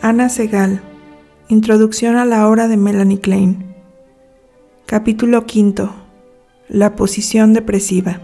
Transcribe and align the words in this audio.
Ana 0.00 0.28
Segal 0.28 0.80
Introducción 1.48 2.16
a 2.16 2.24
la 2.24 2.48
obra 2.48 2.68
de 2.68 2.76
Melanie 2.76 3.20
Klein 3.20 3.74
Capítulo 4.86 5.40
V 5.40 5.88
La 6.68 6.94
posición 6.96 7.52
depresiva 7.52 8.20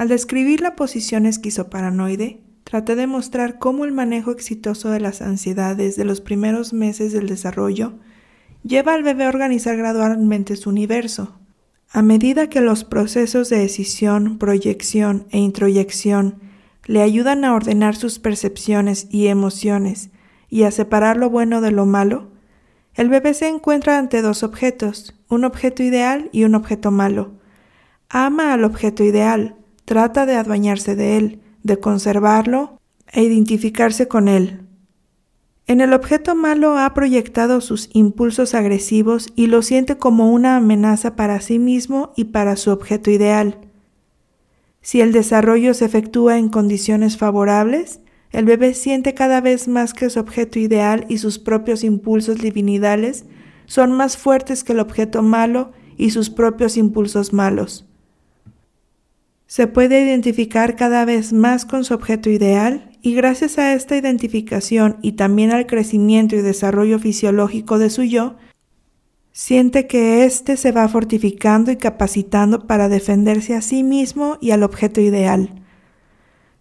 Al 0.00 0.08
describir 0.08 0.60
la 0.60 0.76
posición 0.76 1.26
esquizoparanoide, 1.26 2.40
traté 2.64 2.96
de 2.96 3.06
mostrar 3.06 3.58
cómo 3.58 3.84
el 3.84 3.92
manejo 3.92 4.30
exitoso 4.30 4.90
de 4.90 5.00
las 5.00 5.22
ansiedades 5.22 5.96
de 5.96 6.04
los 6.04 6.20
primeros 6.20 6.72
meses 6.72 7.12
del 7.12 7.26
desarrollo 7.26 7.98
lleva 8.62 8.94
al 8.94 9.02
bebé 9.02 9.24
a 9.24 9.28
organizar 9.28 9.76
gradualmente 9.76 10.56
su 10.56 10.70
universo. 10.70 11.39
A 11.92 12.02
medida 12.02 12.48
que 12.48 12.60
los 12.60 12.84
procesos 12.84 13.48
de 13.50 13.58
decisión, 13.58 14.38
proyección 14.38 15.26
e 15.30 15.38
introyección 15.38 16.38
le 16.86 17.02
ayudan 17.02 17.44
a 17.44 17.52
ordenar 17.52 17.96
sus 17.96 18.20
percepciones 18.20 19.08
y 19.10 19.26
emociones 19.26 20.10
y 20.48 20.62
a 20.62 20.70
separar 20.70 21.16
lo 21.16 21.30
bueno 21.30 21.60
de 21.60 21.72
lo 21.72 21.86
malo, 21.86 22.30
el 22.94 23.08
bebé 23.08 23.34
se 23.34 23.48
encuentra 23.48 23.98
ante 23.98 24.22
dos 24.22 24.44
objetos, 24.44 25.16
un 25.28 25.44
objeto 25.44 25.82
ideal 25.82 26.30
y 26.32 26.44
un 26.44 26.54
objeto 26.54 26.92
malo. 26.92 27.32
Ama 28.08 28.52
al 28.52 28.62
objeto 28.62 29.02
ideal, 29.02 29.56
trata 29.84 30.26
de 30.26 30.36
adueñarse 30.36 30.94
de 30.94 31.16
él, 31.16 31.40
de 31.64 31.80
conservarlo 31.80 32.78
e 33.10 33.24
identificarse 33.24 34.06
con 34.06 34.28
él. 34.28 34.69
En 35.70 35.80
el 35.80 35.92
objeto 35.92 36.34
malo 36.34 36.76
ha 36.76 36.92
proyectado 36.94 37.60
sus 37.60 37.90
impulsos 37.92 38.56
agresivos 38.56 39.28
y 39.36 39.46
lo 39.46 39.62
siente 39.62 39.98
como 39.98 40.32
una 40.32 40.56
amenaza 40.56 41.14
para 41.14 41.40
sí 41.40 41.60
mismo 41.60 42.12
y 42.16 42.24
para 42.24 42.56
su 42.56 42.72
objeto 42.72 43.08
ideal. 43.12 43.56
Si 44.82 45.00
el 45.00 45.12
desarrollo 45.12 45.72
se 45.74 45.84
efectúa 45.84 46.38
en 46.38 46.48
condiciones 46.48 47.16
favorables, 47.16 48.00
el 48.32 48.46
bebé 48.46 48.74
siente 48.74 49.14
cada 49.14 49.40
vez 49.40 49.68
más 49.68 49.94
que 49.94 50.10
su 50.10 50.18
objeto 50.18 50.58
ideal 50.58 51.06
y 51.08 51.18
sus 51.18 51.38
propios 51.38 51.84
impulsos 51.84 52.40
divinidales 52.40 53.26
son 53.66 53.92
más 53.92 54.16
fuertes 54.16 54.64
que 54.64 54.72
el 54.72 54.80
objeto 54.80 55.22
malo 55.22 55.70
y 55.96 56.10
sus 56.10 56.30
propios 56.30 56.76
impulsos 56.76 57.32
malos 57.32 57.86
se 59.46 59.66
puede 59.66 60.04
identificar 60.04 60.76
cada 60.76 61.04
vez 61.04 61.32
más 61.32 61.64
con 61.64 61.82
su 61.82 61.92
objeto 61.92 62.30
ideal 62.30 62.89
y 63.02 63.14
gracias 63.14 63.58
a 63.58 63.72
esta 63.74 63.96
identificación 63.96 64.98
y 65.02 65.12
también 65.12 65.52
al 65.52 65.66
crecimiento 65.66 66.36
y 66.36 66.42
desarrollo 66.42 66.98
fisiológico 66.98 67.78
de 67.78 67.90
su 67.90 68.02
yo, 68.02 68.36
siente 69.32 69.86
que 69.86 70.24
éste 70.24 70.56
se 70.56 70.72
va 70.72 70.86
fortificando 70.88 71.70
y 71.70 71.76
capacitando 71.76 72.66
para 72.66 72.88
defenderse 72.88 73.54
a 73.54 73.62
sí 73.62 73.82
mismo 73.82 74.36
y 74.40 74.50
al 74.50 74.62
objeto 74.62 75.00
ideal. 75.00 75.62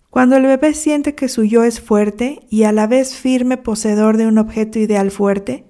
Cuando 0.09 0.37
el 0.37 0.43
bebé 0.43 0.73
siente 0.73 1.13
que 1.13 1.29
su 1.29 1.43
yo 1.43 1.63
es 1.63 1.81
fuerte 1.81 2.41
y 2.49 2.63
a 2.63 2.71
la 2.71 2.87
vez 2.87 3.15
firme 3.15 3.57
poseedor 3.57 4.17
de 4.17 4.27
un 4.27 4.37
objeto 4.37 4.79
ideal 4.79 5.11
fuerte, 5.11 5.65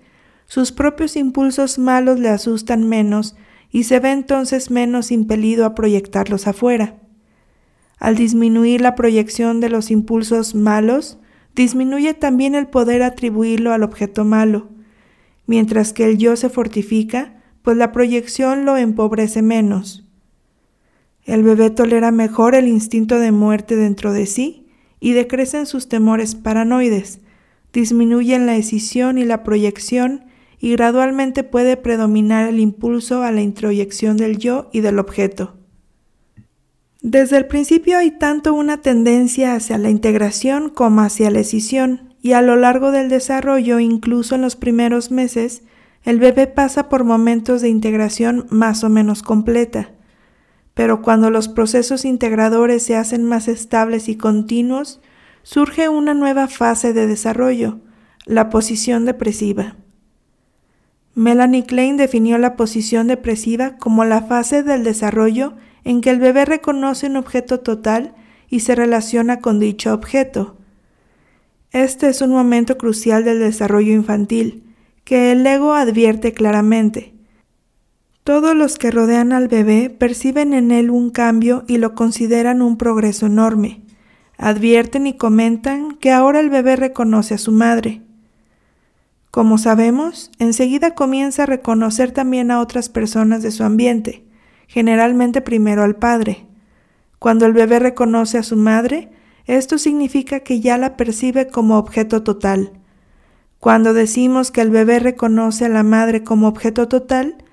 sus 0.46 0.72
propios 0.72 1.16
impulsos 1.16 1.78
malos 1.78 2.20
le 2.20 2.30
asustan 2.30 2.88
menos 2.88 3.36
y 3.72 3.84
se 3.84 4.00
ve 4.00 4.12
entonces 4.12 4.72
menos 4.72 5.12
impelido 5.12 5.66
a 5.66 5.76
proyectarlos 5.76 6.48
afuera. 6.48 6.99
Al 8.00 8.16
disminuir 8.16 8.82
la 8.82 8.96
proyección 8.96 9.60
de 9.60 9.70
los 9.70 9.92
impulsos 9.92 10.56
malos, 10.56 11.20
disminuye 11.54 12.14
también 12.14 12.56
el 12.56 12.68
poder 12.68 13.04
atribuirlo 13.04 13.74
al 13.74 13.84
objeto 13.84 14.24
malo, 14.24 14.70
mientras 15.46 15.92
que 15.92 16.06
el 16.06 16.18
yo 16.18 16.38
se 16.38 16.50
fortifica, 16.50 17.42
pues 17.62 17.76
la 17.76 17.92
proyección 17.92 18.64
lo 18.64 18.78
empobrece 18.78 19.42
menos. 19.42 20.08
El 21.26 21.44
bebé 21.44 21.70
tolera 21.70 22.12
mejor 22.12 22.56
el 22.56 22.68
instinto 22.68 23.20
de 23.20 23.32
muerte 23.32 23.76
dentro 23.76 24.14
de 24.14 24.26
sí 24.26 24.68
y 25.02 25.12
decrecen 25.12 25.66
sus 25.66 25.90
temores 25.90 26.36
paranoides, 26.36 27.20
disminuyen 27.74 28.46
la 28.46 28.56
escisión 28.56 29.18
y 29.18 29.26
la 29.26 29.44
proyección 29.44 30.26
y 30.60 30.72
gradualmente 30.72 31.44
puede 31.44 31.78
predominar 31.78 32.48
el 32.50 32.60
impulso 32.60 33.24
a 33.24 33.32
la 33.32 33.42
introyección 33.42 34.18
del 34.18 34.38
yo 34.38 34.70
y 34.72 34.80
del 34.80 35.00
objeto. 35.00 35.59
Desde 37.02 37.38
el 37.38 37.46
principio 37.46 37.98
hay 37.98 38.12
tanto 38.12 38.54
una 38.54 38.82
tendencia 38.82 39.56
hacia 39.56 39.78
la 39.78 39.90
integración 39.90 40.70
como 40.70 41.02
hacia 41.02 41.32
la 41.32 41.40
escisión, 41.40 42.14
y 42.22 42.34
a 42.34 42.42
lo 42.42 42.58
largo 42.58 42.92
del 42.92 43.08
desarrollo, 43.08 43.80
incluso 43.80 44.36
en 44.36 44.42
los 44.42 44.58
primeros 44.58 45.10
meses, 45.10 45.64
el 46.04 46.20
bebé 46.20 46.48
pasa 46.48 46.90
por 46.90 47.06
momentos 47.06 47.62
de 47.62 47.70
integración 47.70 48.46
más 48.50 48.84
o 48.84 48.90
menos 48.90 49.24
completa. 49.24 49.92
Pero 50.74 51.02
cuando 51.02 51.30
los 51.30 51.48
procesos 51.48 52.04
integradores 52.04 52.84
se 52.84 52.98
hacen 52.98 53.24
más 53.24 53.48
estables 53.48 54.10
y 54.10 54.18
continuos, 54.18 55.00
surge 55.44 55.88
una 55.88 56.14
nueva 56.14 56.50
fase 56.50 56.92
de 56.92 57.08
desarrollo, 57.08 57.80
la 58.26 58.50
posición 58.50 59.06
depresiva. 59.06 59.78
Melanie 61.16 61.66
Klein 61.66 61.96
definió 61.96 62.38
la 62.38 62.58
posición 62.58 63.08
depresiva 63.08 63.78
como 63.78 64.04
la 64.04 64.22
fase 64.22 64.64
del 64.64 64.84
desarrollo 64.84 65.54
en 65.90 66.02
que 66.02 66.12
el 66.12 66.20
bebé 66.20 66.46
reconoce 66.46 67.08
un 67.08 67.16
objeto 67.16 67.62
total 67.62 68.14
y 68.48 68.60
se 68.60 68.76
relaciona 68.76 69.40
con 69.40 69.60
dicho 69.60 69.92
objeto. 69.92 70.56
Este 71.72 72.10
es 72.10 72.22
un 72.22 72.30
momento 72.30 72.78
crucial 72.78 73.24
del 73.26 73.40
desarrollo 73.40 73.92
infantil, 73.92 74.72
que 75.04 75.32
el 75.32 75.44
ego 75.48 75.74
advierte 75.74 76.32
claramente. 76.32 77.16
Todos 78.24 78.56
los 78.56 78.78
que 78.78 78.92
rodean 78.92 79.34
al 79.34 79.48
bebé 79.48 79.90
perciben 79.90 80.54
en 80.54 80.70
él 80.70 80.92
un 80.92 81.10
cambio 81.10 81.64
y 81.68 81.78
lo 81.78 81.96
consideran 81.96 82.62
un 82.62 82.78
progreso 82.78 83.26
enorme. 83.26 83.82
Advierten 84.38 85.08
y 85.08 85.18
comentan 85.18 85.96
que 85.96 86.12
ahora 86.12 86.40
el 86.40 86.52
bebé 86.52 86.76
reconoce 86.76 87.34
a 87.34 87.40
su 87.40 87.52
madre. 87.52 88.04
Como 89.32 89.58
sabemos, 89.58 90.30
enseguida 90.38 90.94
comienza 90.94 91.44
a 91.44 91.48
reconocer 91.48 92.12
también 92.12 92.52
a 92.52 92.62
otras 92.62 92.90
personas 92.90 93.42
de 93.42 93.50
su 93.50 93.64
ambiente 93.64 94.29
generalmente 94.70 95.42
primero 95.42 95.84
al 95.84 95.96
padre. 95.96 96.46
Cuando 97.18 97.48
el 97.48 97.54
bebé 97.54 97.80
reconoce 97.80 98.38
a 98.38 98.44
su 98.44 98.56
madre, 98.56 99.10
esto 99.46 99.80
significa 99.80 100.42
que 100.42 100.62
ya 100.62 100.78
la 100.78 100.96
percibe 100.96 101.48
como 101.48 101.80
objeto 101.80 102.22
total. 102.22 102.74
Cuando 103.60 103.96
decimos 103.96 104.52
que 104.52 104.62
el 104.62 104.70
bebé 104.70 105.00
reconoce 105.00 105.66
a 105.66 105.70
la 105.70 105.82
madre 105.82 106.24
como 106.24 106.48
objeto 106.48 106.88
total, 106.88 107.44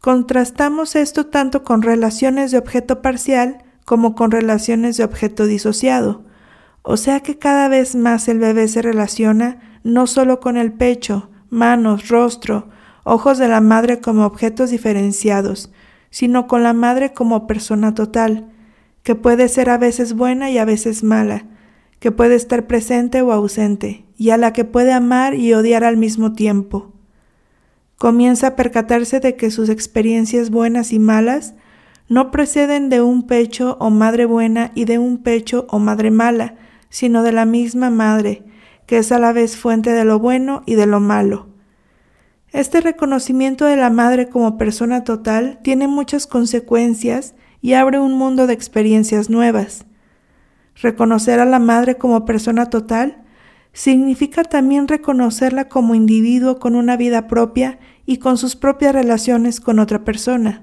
contrastamos 0.00 0.96
esto 0.96 1.26
tanto 1.26 1.62
con 1.62 1.80
relaciones 1.80 2.50
de 2.50 2.58
objeto 2.58 3.02
parcial 3.02 3.62
como 3.84 4.16
con 4.16 4.32
relaciones 4.32 4.96
de 4.96 5.04
objeto 5.04 5.46
disociado, 5.46 6.24
o 6.82 6.96
sea 6.96 7.20
que 7.20 7.38
cada 7.38 7.68
vez 7.68 7.94
más 7.94 8.26
el 8.26 8.40
bebé 8.40 8.66
se 8.66 8.82
relaciona 8.82 9.78
no 9.84 10.08
solo 10.08 10.40
con 10.40 10.56
el 10.56 10.72
pecho, 10.72 11.30
manos, 11.50 12.08
rostro, 12.08 12.68
ojos 13.04 13.38
de 13.38 13.46
la 13.46 13.60
madre 13.60 14.00
como 14.00 14.26
objetos 14.26 14.70
diferenciados, 14.70 15.70
sino 16.12 16.46
con 16.46 16.62
la 16.62 16.74
madre 16.74 17.12
como 17.12 17.48
persona 17.48 17.94
total, 17.94 18.46
que 19.02 19.16
puede 19.16 19.48
ser 19.48 19.70
a 19.70 19.78
veces 19.78 20.12
buena 20.12 20.50
y 20.50 20.58
a 20.58 20.64
veces 20.64 21.02
mala, 21.02 21.46
que 21.98 22.12
puede 22.12 22.34
estar 22.36 22.66
presente 22.66 23.22
o 23.22 23.32
ausente, 23.32 24.04
y 24.16 24.30
a 24.30 24.36
la 24.36 24.52
que 24.52 24.64
puede 24.64 24.92
amar 24.92 25.34
y 25.34 25.54
odiar 25.54 25.84
al 25.84 25.96
mismo 25.96 26.34
tiempo. 26.34 26.92
Comienza 27.96 28.48
a 28.48 28.56
percatarse 28.56 29.20
de 29.20 29.36
que 29.36 29.50
sus 29.50 29.70
experiencias 29.70 30.50
buenas 30.50 30.92
y 30.92 30.98
malas 30.98 31.54
no 32.08 32.30
proceden 32.30 32.90
de 32.90 33.00
un 33.00 33.26
pecho 33.26 33.78
o 33.80 33.88
madre 33.88 34.26
buena 34.26 34.70
y 34.74 34.84
de 34.84 34.98
un 34.98 35.22
pecho 35.22 35.66
o 35.70 35.78
madre 35.78 36.10
mala, 36.10 36.56
sino 36.90 37.22
de 37.22 37.32
la 37.32 37.46
misma 37.46 37.88
madre, 37.88 38.44
que 38.86 38.98
es 38.98 39.12
a 39.12 39.18
la 39.18 39.32
vez 39.32 39.56
fuente 39.56 39.92
de 39.92 40.04
lo 40.04 40.18
bueno 40.18 40.62
y 40.66 40.74
de 40.74 40.86
lo 40.86 41.00
malo. 41.00 41.51
Este 42.52 42.82
reconocimiento 42.82 43.64
de 43.64 43.76
la 43.76 43.88
madre 43.88 44.28
como 44.28 44.58
persona 44.58 45.04
total 45.04 45.58
tiene 45.62 45.88
muchas 45.88 46.26
consecuencias 46.26 47.34
y 47.62 47.72
abre 47.72 47.98
un 47.98 48.12
mundo 48.12 48.46
de 48.46 48.52
experiencias 48.52 49.30
nuevas. 49.30 49.86
Reconocer 50.74 51.40
a 51.40 51.46
la 51.46 51.58
madre 51.58 51.96
como 51.96 52.26
persona 52.26 52.68
total 52.68 53.22
significa 53.72 54.44
también 54.44 54.86
reconocerla 54.86 55.70
como 55.70 55.94
individuo 55.94 56.58
con 56.58 56.74
una 56.74 56.98
vida 56.98 57.26
propia 57.26 57.78
y 58.04 58.18
con 58.18 58.36
sus 58.36 58.54
propias 58.54 58.92
relaciones 58.92 59.58
con 59.58 59.78
otra 59.78 60.04
persona. 60.04 60.62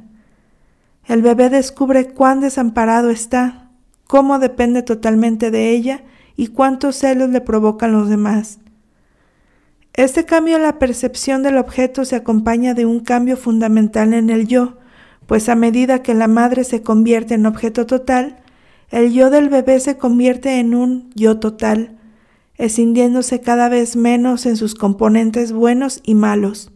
El 1.08 1.24
bebé 1.24 1.50
descubre 1.50 2.14
cuán 2.14 2.40
desamparado 2.40 3.10
está, 3.10 3.72
cómo 4.06 4.38
depende 4.38 4.84
totalmente 4.84 5.50
de 5.50 5.72
ella 5.72 6.04
y 6.36 6.48
cuántos 6.48 6.98
celos 6.98 7.32
le 7.32 7.42
provocan 7.42 7.94
los 7.94 8.10
demás. 8.10 8.60
Este 9.94 10.26
cambio 10.26 10.56
en 10.56 10.64
la 10.64 10.80
percepción 10.80 11.44
del 11.44 11.58
objeto 11.58 12.06
se 12.06 12.16
acompaña 12.16 12.74
de 12.74 12.86
un 12.86 13.00
cambio 13.00 13.38
fundamental 13.38 14.14
en 14.14 14.30
el 14.30 14.48
yo, 14.48 14.78
pues 15.26 15.50
a 15.50 15.56
medida 15.56 16.02
que 16.02 16.14
la 16.14 16.28
madre 16.28 16.64
se 16.64 16.82
convierte 16.82 17.34
en 17.34 17.46
objeto 17.46 17.86
total, 17.86 18.38
el 18.90 19.14
yo 19.14 19.30
del 19.30 19.50
bebé 19.50 19.80
se 19.80 19.98
convierte 19.98 20.60
en 20.60 20.74
un 20.74 21.12
yo 21.14 21.40
total, 21.40 21.98
escindiéndose 22.58 23.42
cada 23.42 23.70
vez 23.70 23.96
menos 23.96 24.46
en 24.46 24.58
sus 24.58 24.74
componentes 24.74 25.52
buenos 25.52 26.02
y 26.04 26.16
malos. 26.16 26.72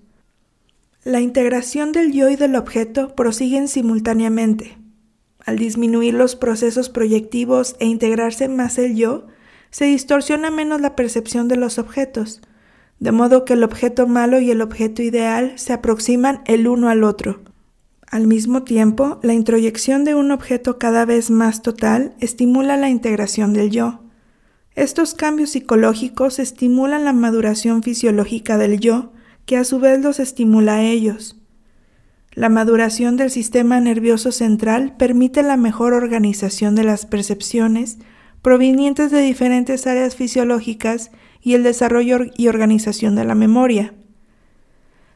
La 1.04 1.19
integración 1.19 1.92
del 1.92 2.13
yo 2.13 2.30
y 2.30 2.36
del 2.36 2.56
objeto 2.56 3.16
prosiguen 3.16 3.68
simultáneamente. 3.68 4.77
Al 5.45 5.57
disminuir 5.57 6.13
los 6.13 6.36
procesos 6.36 6.89
proyectivos 6.89 7.75
e 7.80 7.86
integrarse 7.86 8.48
más 8.48 8.77
el 8.77 8.95
yo, 8.95 9.27
se 9.69 9.86
distorsiona 9.86 10.51
menos 10.51 10.80
la 10.80 10.95
percepción 10.95 11.48
de 11.48 11.57
los 11.57 11.80
objetos, 11.80 12.42
de 13.04 13.12
modo 13.12 13.44
que 13.44 13.52
el 13.52 13.66
objeto 13.66 14.08
malo 14.08 14.40
y 14.40 14.50
el 14.50 14.62
objeto 14.62 15.02
ideal 15.02 15.52
se 15.58 15.74
aproximan 15.74 16.40
el 16.46 16.70
uno 16.70 16.88
al 16.88 17.04
otro. 17.04 17.42
Al 18.10 18.28
mismo 18.28 18.64
tiempo, 18.64 19.20
la 19.24 19.34
introyección 19.34 20.06
de 20.06 20.16
un 20.16 20.32
objeto 20.32 20.80
cada 20.80 21.04
vez 21.04 21.30
más 21.30 21.62
total 21.62 22.14
estimula 22.22 22.78
la 22.78 22.88
integración 22.90 23.52
del 23.52 23.72
yo. 23.72 24.00
Estos 24.74 25.16
cambios 25.16 25.50
psicológicos 25.50 26.40
estimulan 26.40 27.04
la 27.04 27.12
maduración 27.12 27.84
fisiológica 27.84 28.58
del 28.58 28.80
yo, 28.80 29.12
que 29.46 29.58
a 29.58 29.66
su 29.66 29.80
vez 29.80 30.00
los 30.00 30.22
estimula 30.22 30.76
a 30.76 30.84
ellos. 30.84 31.42
La 32.32 32.48
maduración 32.48 33.18
del 33.18 33.32
sistema 33.32 33.82
nervioso 33.82 34.32
central 34.32 34.96
permite 34.96 35.44
la 35.44 35.58
mejor 35.58 35.92
organización 35.92 36.74
de 36.74 36.86
las 36.86 37.06
percepciones 37.06 37.98
provenientes 38.42 39.12
de 39.12 39.20
diferentes 39.20 39.88
áreas 39.88 40.16
fisiológicas 40.16 41.12
y 41.44 41.54
el 41.54 41.63
desarrollo 41.63 42.19
y 42.38 42.48
organización 42.48 43.16
de 43.16 43.25
la 43.25 43.36
memoria. 43.36 43.94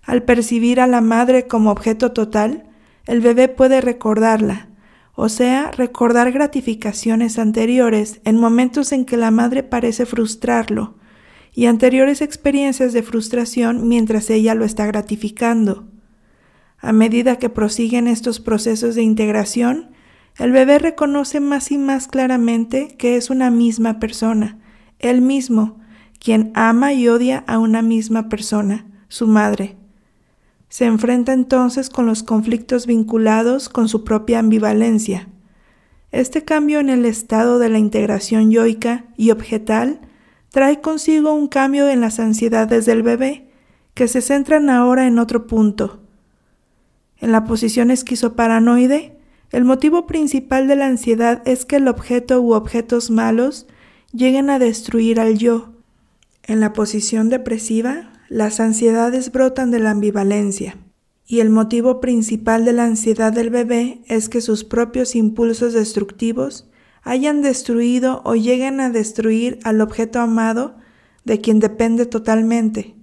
Al 0.03 0.23
percibir 0.23 0.79
a 0.79 0.87
la 0.87 1.01
madre 1.01 1.47
como 1.47 1.71
objeto 1.71 2.11
total, 2.11 2.65
el 3.05 3.21
bebé 3.21 3.47
puede 3.47 3.81
recordarla, 3.81 4.67
o 5.15 5.29
sea, 5.29 5.71
recordar 5.71 6.31
gratificaciones 6.31 7.39
anteriores 7.39 8.19
en 8.25 8.37
momentos 8.37 8.91
en 8.91 9.05
que 9.05 9.17
la 9.17 9.31
madre 9.31 9.63
parece 9.63 10.05
frustrarlo, 10.05 10.95
y 11.53 11.65
anteriores 11.65 12.21
experiencias 12.21 12.93
de 12.93 13.01
frustración 13.01 13.87
mientras 13.87 14.29
ella 14.29 14.53
lo 14.53 14.63
está 14.63 14.85
gratificando. 14.85 15.87
A 16.77 16.91
medida 16.91 17.37
que 17.37 17.49
prosiguen 17.49 18.07
estos 18.07 18.39
procesos 18.39 18.93
de 18.93 19.01
integración, 19.01 19.89
el 20.37 20.51
bebé 20.51 20.77
reconoce 20.77 21.39
más 21.39 21.71
y 21.71 21.79
más 21.79 22.07
claramente 22.07 22.89
que 22.97 23.15
es 23.15 23.31
una 23.31 23.49
misma 23.49 23.99
persona, 23.99 24.59
él 24.99 25.21
mismo, 25.21 25.79
quien 26.19 26.51
ama 26.55 26.93
y 26.93 27.07
odia 27.07 27.43
a 27.47 27.59
una 27.59 27.81
misma 27.81 28.29
persona, 28.29 28.85
su 29.07 29.27
madre. 29.27 29.77
Se 30.69 30.85
enfrenta 30.85 31.33
entonces 31.33 31.89
con 31.89 32.05
los 32.05 32.23
conflictos 32.23 32.85
vinculados 32.85 33.69
con 33.69 33.87
su 33.87 34.03
propia 34.03 34.39
ambivalencia. 34.39 35.29
Este 36.11 36.43
cambio 36.43 36.79
en 36.79 36.89
el 36.89 37.05
estado 37.05 37.59
de 37.59 37.69
la 37.69 37.79
integración 37.79 38.51
yoica 38.51 39.05
y 39.17 39.31
objetal 39.31 40.01
trae 40.49 40.81
consigo 40.81 41.33
un 41.33 41.47
cambio 41.47 41.89
en 41.89 42.01
las 42.01 42.19
ansiedades 42.19 42.85
del 42.85 43.03
bebé, 43.03 43.49
que 43.93 44.07
se 44.07 44.21
centran 44.21 44.69
ahora 44.69 45.07
en 45.07 45.19
otro 45.19 45.47
punto. 45.47 46.01
En 47.19 47.31
la 47.31 47.45
posición 47.45 47.91
esquizoparanoide, 47.91 49.17
el 49.51 49.65
motivo 49.65 50.05
principal 50.05 50.67
de 50.67 50.75
la 50.75 50.87
ansiedad 50.87 51.41
es 51.45 51.65
que 51.65 51.77
el 51.77 51.87
objeto 51.87 52.41
u 52.41 52.53
objetos 52.53 53.09
malos 53.09 53.65
lleguen 54.11 54.49
a 54.49 54.59
destruir 54.59 55.19
al 55.19 55.37
yo. 55.37 55.73
En 56.47 56.61
la 56.61 56.71
posición 56.71 57.29
depresiva, 57.29 58.13
las 58.29 58.61
ansiedades 58.61 59.33
brotan 59.33 59.69
de 59.69 59.79
la 59.79 59.91
ambivalencia, 59.91 60.77
y 61.25 61.41
el 61.41 61.49
motivo 61.49 61.99
principal 61.99 62.63
de 62.63 62.71
la 62.71 62.85
ansiedad 62.85 63.33
del 63.33 63.49
bebé 63.49 63.99
es 64.07 64.29
que 64.29 64.39
sus 64.39 64.63
propios 64.63 65.13
impulsos 65.13 65.73
destructivos 65.73 66.69
hayan 67.03 67.41
destruido 67.41 68.21
o 68.23 68.35
lleguen 68.35 68.79
a 68.79 68.89
destruir 68.89 69.59
al 69.63 69.81
objeto 69.81 70.21
amado 70.21 70.77
de 71.25 71.41
quien 71.41 71.59
depende 71.59 72.05
totalmente. 72.05 72.95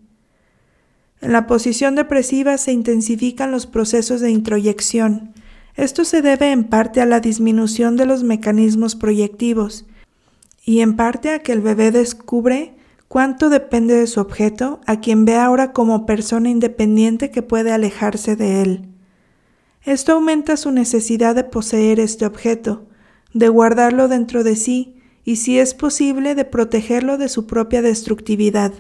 En 1.21 1.33
la 1.33 1.47
posición 1.47 1.97
depresiva 1.97 2.57
se 2.57 2.73
intensifican 2.73 3.51
los 3.51 3.67
procesos 3.67 4.23
de 4.23 4.31
introyección. 4.31 5.35
Esto 5.75 6.07
se 6.07 6.23
debe 6.23 6.51
en 6.51 6.65
parte 6.65 7.03
a 7.03 7.07
la 7.07 7.21
disminución 7.21 7.97
de 7.99 8.07
los 8.07 8.25
mecanismos 8.25 8.97
proyectivos 8.97 9.85
y 10.65 10.81
en 10.81 10.97
parte 10.97 11.29
a 11.29 11.41
que 11.41 11.53
el 11.53 11.61
bebé 11.61 11.91
descubre 11.91 12.75
cuánto 13.09 13.49
depende 13.51 13.95
de 13.95 14.07
su 14.07 14.21
objeto, 14.21 14.81
a 14.87 15.01
quien 15.01 15.25
ve 15.25 15.37
ahora 15.37 15.73
como 15.73 16.07
persona 16.07 16.49
independiente 16.49 17.31
que 17.31 17.43
puede 17.43 17.73
alejarse 17.73 18.37
de 18.37 18.63
él. 18.63 18.89
Esto 19.83 20.13
aumenta 20.13 20.57
su 20.57 20.71
necesidad 20.71 21.35
de 21.35 21.45
poseer 21.45 22.01
este 22.01 22.27
objeto, 22.27 22.87
de 23.35 23.49
guardarlo 23.49 24.09
dentro 24.09 24.43
de 24.43 24.57
sí 24.57 24.97
y, 25.25 25.37
si 25.37 25.59
es 25.59 25.75
posible, 25.75 26.35
de 26.35 26.45
protegerlo 26.45 27.19
de 27.19 27.29
su 27.29 27.47
propia 27.47 27.83
destructividad. 27.83 28.73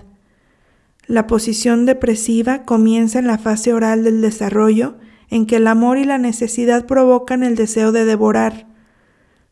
La 1.06 1.26
posición 1.26 1.84
depresiva 1.84 2.62
comienza 2.62 3.18
en 3.18 3.26
la 3.26 3.36
fase 3.36 3.74
oral 3.74 4.04
del 4.04 4.22
desarrollo, 4.22 4.96
en 5.28 5.46
que 5.46 5.56
el 5.56 5.66
amor 5.66 5.98
y 5.98 6.04
la 6.04 6.16
necesidad 6.16 6.86
provocan 6.86 7.42
el 7.42 7.56
deseo 7.56 7.92
de 7.92 8.04
devorar. 8.04 8.66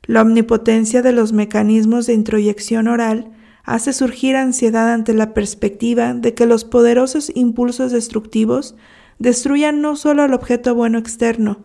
La 0.05 0.23
omnipotencia 0.23 1.03
de 1.03 1.13
los 1.13 1.33
mecanismos 1.33 2.07
de 2.07 2.15
introyección 2.15 2.89
oral 2.89 3.31
hace 3.65 3.93
surgir 3.93 4.37
ansiedad 4.37 4.93
ante 4.93 5.15
la 5.15 5.35
perspectiva 5.35 6.15
de 6.15 6.35
que 6.35 6.47
los 6.47 6.65
poderosos 6.65 7.31
impulsos 7.35 7.93
destructivos 7.93 8.75
destruyan 9.19 9.81
no 9.81 9.97
solo 9.97 10.23
al 10.23 10.35
objeto 10.35 10.75
bueno 10.75 10.99
externo, 10.99 11.59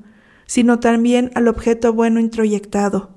sino 0.46 0.80
también 0.80 1.32
al 1.36 1.48
objeto 1.48 1.94
bueno 1.94 2.20
introyectado. 2.20 3.10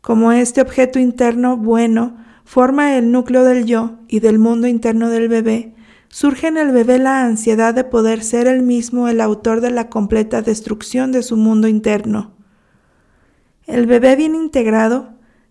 Como 0.00 0.32
este 0.32 0.60
objeto 0.60 0.98
interno 0.98 1.56
bueno 1.56 2.16
forma 2.44 2.96
el 2.96 3.12
núcleo 3.12 3.44
del 3.44 3.66
yo 3.66 3.98
y 4.08 4.20
del 4.20 4.38
mundo 4.38 4.66
interno 4.66 5.10
del 5.10 5.28
bebé, 5.28 5.74
surge 6.08 6.48
en 6.48 6.56
el 6.56 6.72
bebé 6.72 6.98
la 6.98 7.24
ansiedad 7.24 7.74
de 7.74 7.84
poder 7.84 8.24
ser 8.24 8.46
él 8.46 8.62
mismo 8.62 9.08
el 9.08 9.20
autor 9.20 9.60
de 9.60 9.70
la 9.70 9.88
completa 9.88 10.42
destrucción 10.42 11.12
de 11.12 11.22
su 11.22 11.36
mundo 11.36 11.68
interno. 11.68 12.32
El 13.66 13.86
bebé 13.86 14.16
bien 14.16 14.34
integrado, 14.34 15.10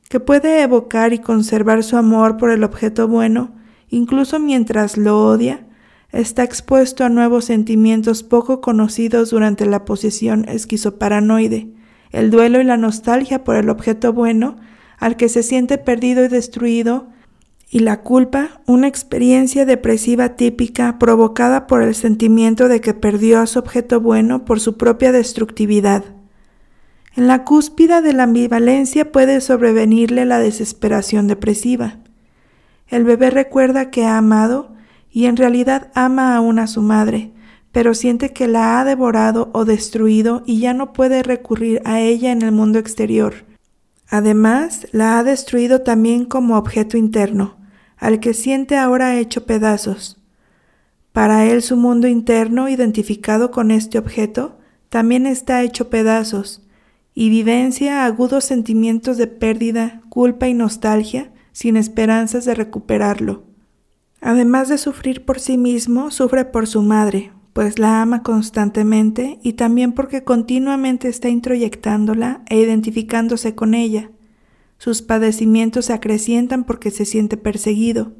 que 0.09 0.19
puede 0.19 0.63
evocar 0.63 1.13
y 1.13 1.19
conservar 1.19 1.83
su 1.83 1.95
amor 1.95 2.37
por 2.37 2.49
el 2.51 2.63
objeto 2.63 3.07
bueno, 3.07 3.55
incluso 3.89 4.39
mientras 4.39 4.97
lo 4.97 5.23
odia, 5.25 5.67
está 6.11 6.43
expuesto 6.43 7.05
a 7.05 7.09
nuevos 7.09 7.45
sentimientos 7.45 8.23
poco 8.23 8.59
conocidos 8.59 9.29
durante 9.29 9.67
la 9.67 9.85
posesión 9.85 10.49
esquizoparanoide, 10.49 11.69
el 12.11 12.31
duelo 12.31 12.59
y 12.59 12.63
la 12.63 12.75
nostalgia 12.75 13.43
por 13.43 13.55
el 13.55 13.69
objeto 13.69 14.11
bueno 14.11 14.57
al 14.97 15.15
que 15.15 15.29
se 15.29 15.43
siente 15.43 15.77
perdido 15.77 16.25
y 16.25 16.27
destruido, 16.27 17.07
y 17.69 17.79
la 17.79 18.01
culpa, 18.01 18.61
una 18.65 18.87
experiencia 18.87 19.63
depresiva 19.63 20.35
típica 20.35 20.97
provocada 20.97 21.67
por 21.67 21.83
el 21.83 21.93
sentimiento 21.93 22.67
de 22.67 22.81
que 22.81 22.95
perdió 22.95 23.39
a 23.39 23.45
su 23.45 23.59
objeto 23.59 24.01
bueno 24.01 24.43
por 24.43 24.59
su 24.59 24.75
propia 24.75 25.11
destructividad. 25.11 26.18
En 27.19 27.27
la 27.27 27.43
cúspida 27.43 27.99
de 27.99 28.13
la 28.13 28.23
ambivalencia 28.23 29.11
puede 29.11 29.41
sobrevenirle 29.41 30.23
la 30.23 30.39
desesperación 30.39 31.27
depresiva. 31.27 31.97
El 32.87 33.03
bebé 33.03 33.29
recuerda 33.29 33.91
que 33.91 34.05
ha 34.05 34.17
amado 34.17 34.71
y 35.11 35.25
en 35.25 35.35
realidad 35.35 35.91
ama 35.95 36.37
aún 36.37 36.59
a 36.59 36.67
su 36.67 36.81
madre, 36.81 37.33
pero 37.73 37.93
siente 37.93 38.31
que 38.31 38.47
la 38.47 38.79
ha 38.79 38.85
devorado 38.85 39.49
o 39.51 39.65
destruido 39.65 40.43
y 40.45 40.61
ya 40.61 40.73
no 40.73 40.93
puede 40.93 41.21
recurrir 41.21 41.81
a 41.83 41.99
ella 41.99 42.31
en 42.31 42.41
el 42.41 42.53
mundo 42.53 42.79
exterior. 42.79 43.33
Además, 44.09 44.87
la 44.93 45.19
ha 45.19 45.23
destruido 45.25 45.81
también 45.81 46.23
como 46.23 46.57
objeto 46.57 46.95
interno, 46.95 47.57
al 47.97 48.21
que 48.21 48.33
siente 48.33 48.77
ahora 48.77 49.17
hecho 49.17 49.45
pedazos. 49.45 50.21
Para 51.11 51.45
él 51.47 51.63
su 51.63 51.75
mundo 51.75 52.07
interno, 52.07 52.69
identificado 52.69 53.51
con 53.51 53.71
este 53.71 53.99
objeto, 53.99 54.57
también 54.87 55.27
está 55.27 55.63
hecho 55.63 55.89
pedazos, 55.89 56.61
y 57.13 57.29
vivencia 57.29 58.05
agudos 58.05 58.45
sentimientos 58.45 59.17
de 59.17 59.27
pérdida, 59.27 60.01
culpa 60.09 60.47
y 60.47 60.53
nostalgia, 60.53 61.31
sin 61.51 61.75
esperanzas 61.77 62.45
de 62.45 62.55
recuperarlo. 62.55 63.43
Además 64.21 64.69
de 64.69 64.77
sufrir 64.77 65.25
por 65.25 65.39
sí 65.39 65.57
mismo, 65.57 66.11
sufre 66.11 66.45
por 66.45 66.67
su 66.67 66.81
madre, 66.81 67.31
pues 67.53 67.79
la 67.79 68.01
ama 68.01 68.23
constantemente 68.23 69.39
y 69.43 69.53
también 69.53 69.93
porque 69.93 70.23
continuamente 70.23 71.07
está 71.07 71.29
introyectándola 71.29 72.41
e 72.47 72.57
identificándose 72.57 73.55
con 73.55 73.73
ella. 73.73 74.11
Sus 74.77 75.01
padecimientos 75.01 75.85
se 75.85 75.93
acrecientan 75.93 76.63
porque 76.63 76.91
se 76.91 77.05
siente 77.05 77.35
perseguido. 77.35 78.13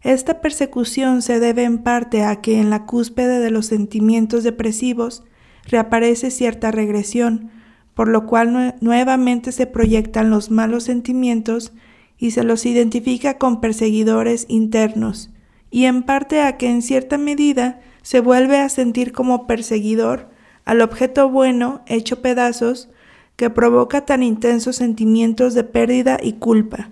Esta 0.00 0.40
persecución 0.40 1.22
se 1.22 1.40
debe 1.40 1.64
en 1.64 1.78
parte 1.78 2.22
a 2.22 2.40
que 2.40 2.60
en 2.60 2.70
la 2.70 2.86
cúspide 2.86 3.40
de 3.40 3.50
los 3.50 3.66
sentimientos 3.66 4.44
depresivos 4.44 5.24
reaparece 5.66 6.30
cierta 6.30 6.70
regresión, 6.70 7.50
por 7.98 8.06
lo 8.06 8.26
cual 8.26 8.76
nuevamente 8.80 9.50
se 9.50 9.66
proyectan 9.66 10.30
los 10.30 10.52
malos 10.52 10.84
sentimientos 10.84 11.72
y 12.16 12.30
se 12.30 12.44
los 12.44 12.64
identifica 12.64 13.38
con 13.38 13.60
perseguidores 13.60 14.46
internos, 14.48 15.30
y 15.72 15.86
en 15.86 16.04
parte 16.04 16.42
a 16.42 16.58
que 16.58 16.70
en 16.70 16.82
cierta 16.82 17.18
medida 17.18 17.80
se 18.02 18.20
vuelve 18.20 18.60
a 18.60 18.68
sentir 18.68 19.10
como 19.10 19.48
perseguidor 19.48 20.28
al 20.64 20.80
objeto 20.80 21.28
bueno 21.28 21.82
hecho 21.88 22.22
pedazos 22.22 22.88
que 23.34 23.50
provoca 23.50 24.06
tan 24.06 24.22
intensos 24.22 24.76
sentimientos 24.76 25.54
de 25.54 25.64
pérdida 25.64 26.20
y 26.22 26.34
culpa. 26.34 26.90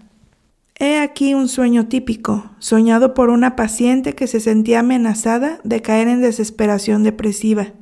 He 0.77 0.99
aquí 0.99 1.35
un 1.35 1.47
sueño 1.47 1.87
típico, 1.87 2.51
soñado 2.59 3.15
por 3.15 3.31
una 3.31 3.55
paciente 3.55 4.17
que 4.17 4.27
se 4.27 4.41
sentía 4.41 4.81
amenazada 4.81 5.61
de 5.63 5.83
caer 5.83 6.09
en 6.09 6.21
desesperación 6.21 7.05
depresiva. 7.05 7.75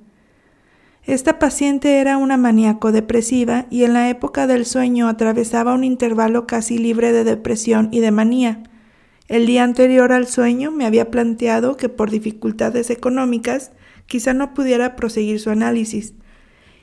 Esta 1.06 1.38
paciente 1.38 1.98
era 1.98 2.16
una 2.16 2.38
maníaco 2.38 2.90
depresiva 2.90 3.66
y 3.68 3.84
en 3.84 3.92
la 3.92 4.08
época 4.08 4.46
del 4.46 4.64
sueño 4.64 5.06
atravesaba 5.06 5.74
un 5.74 5.84
intervalo 5.84 6.46
casi 6.46 6.78
libre 6.78 7.12
de 7.12 7.24
depresión 7.24 7.90
y 7.92 8.00
de 8.00 8.10
manía. 8.10 8.62
El 9.28 9.44
día 9.44 9.64
anterior 9.64 10.12
al 10.12 10.26
sueño 10.26 10.70
me 10.70 10.86
había 10.86 11.10
planteado 11.10 11.76
que 11.76 11.90
por 11.90 12.10
dificultades 12.10 12.88
económicas 12.88 13.72
quizá 14.06 14.32
no 14.32 14.54
pudiera 14.54 14.96
proseguir 14.96 15.40
su 15.40 15.50
análisis, 15.50 16.14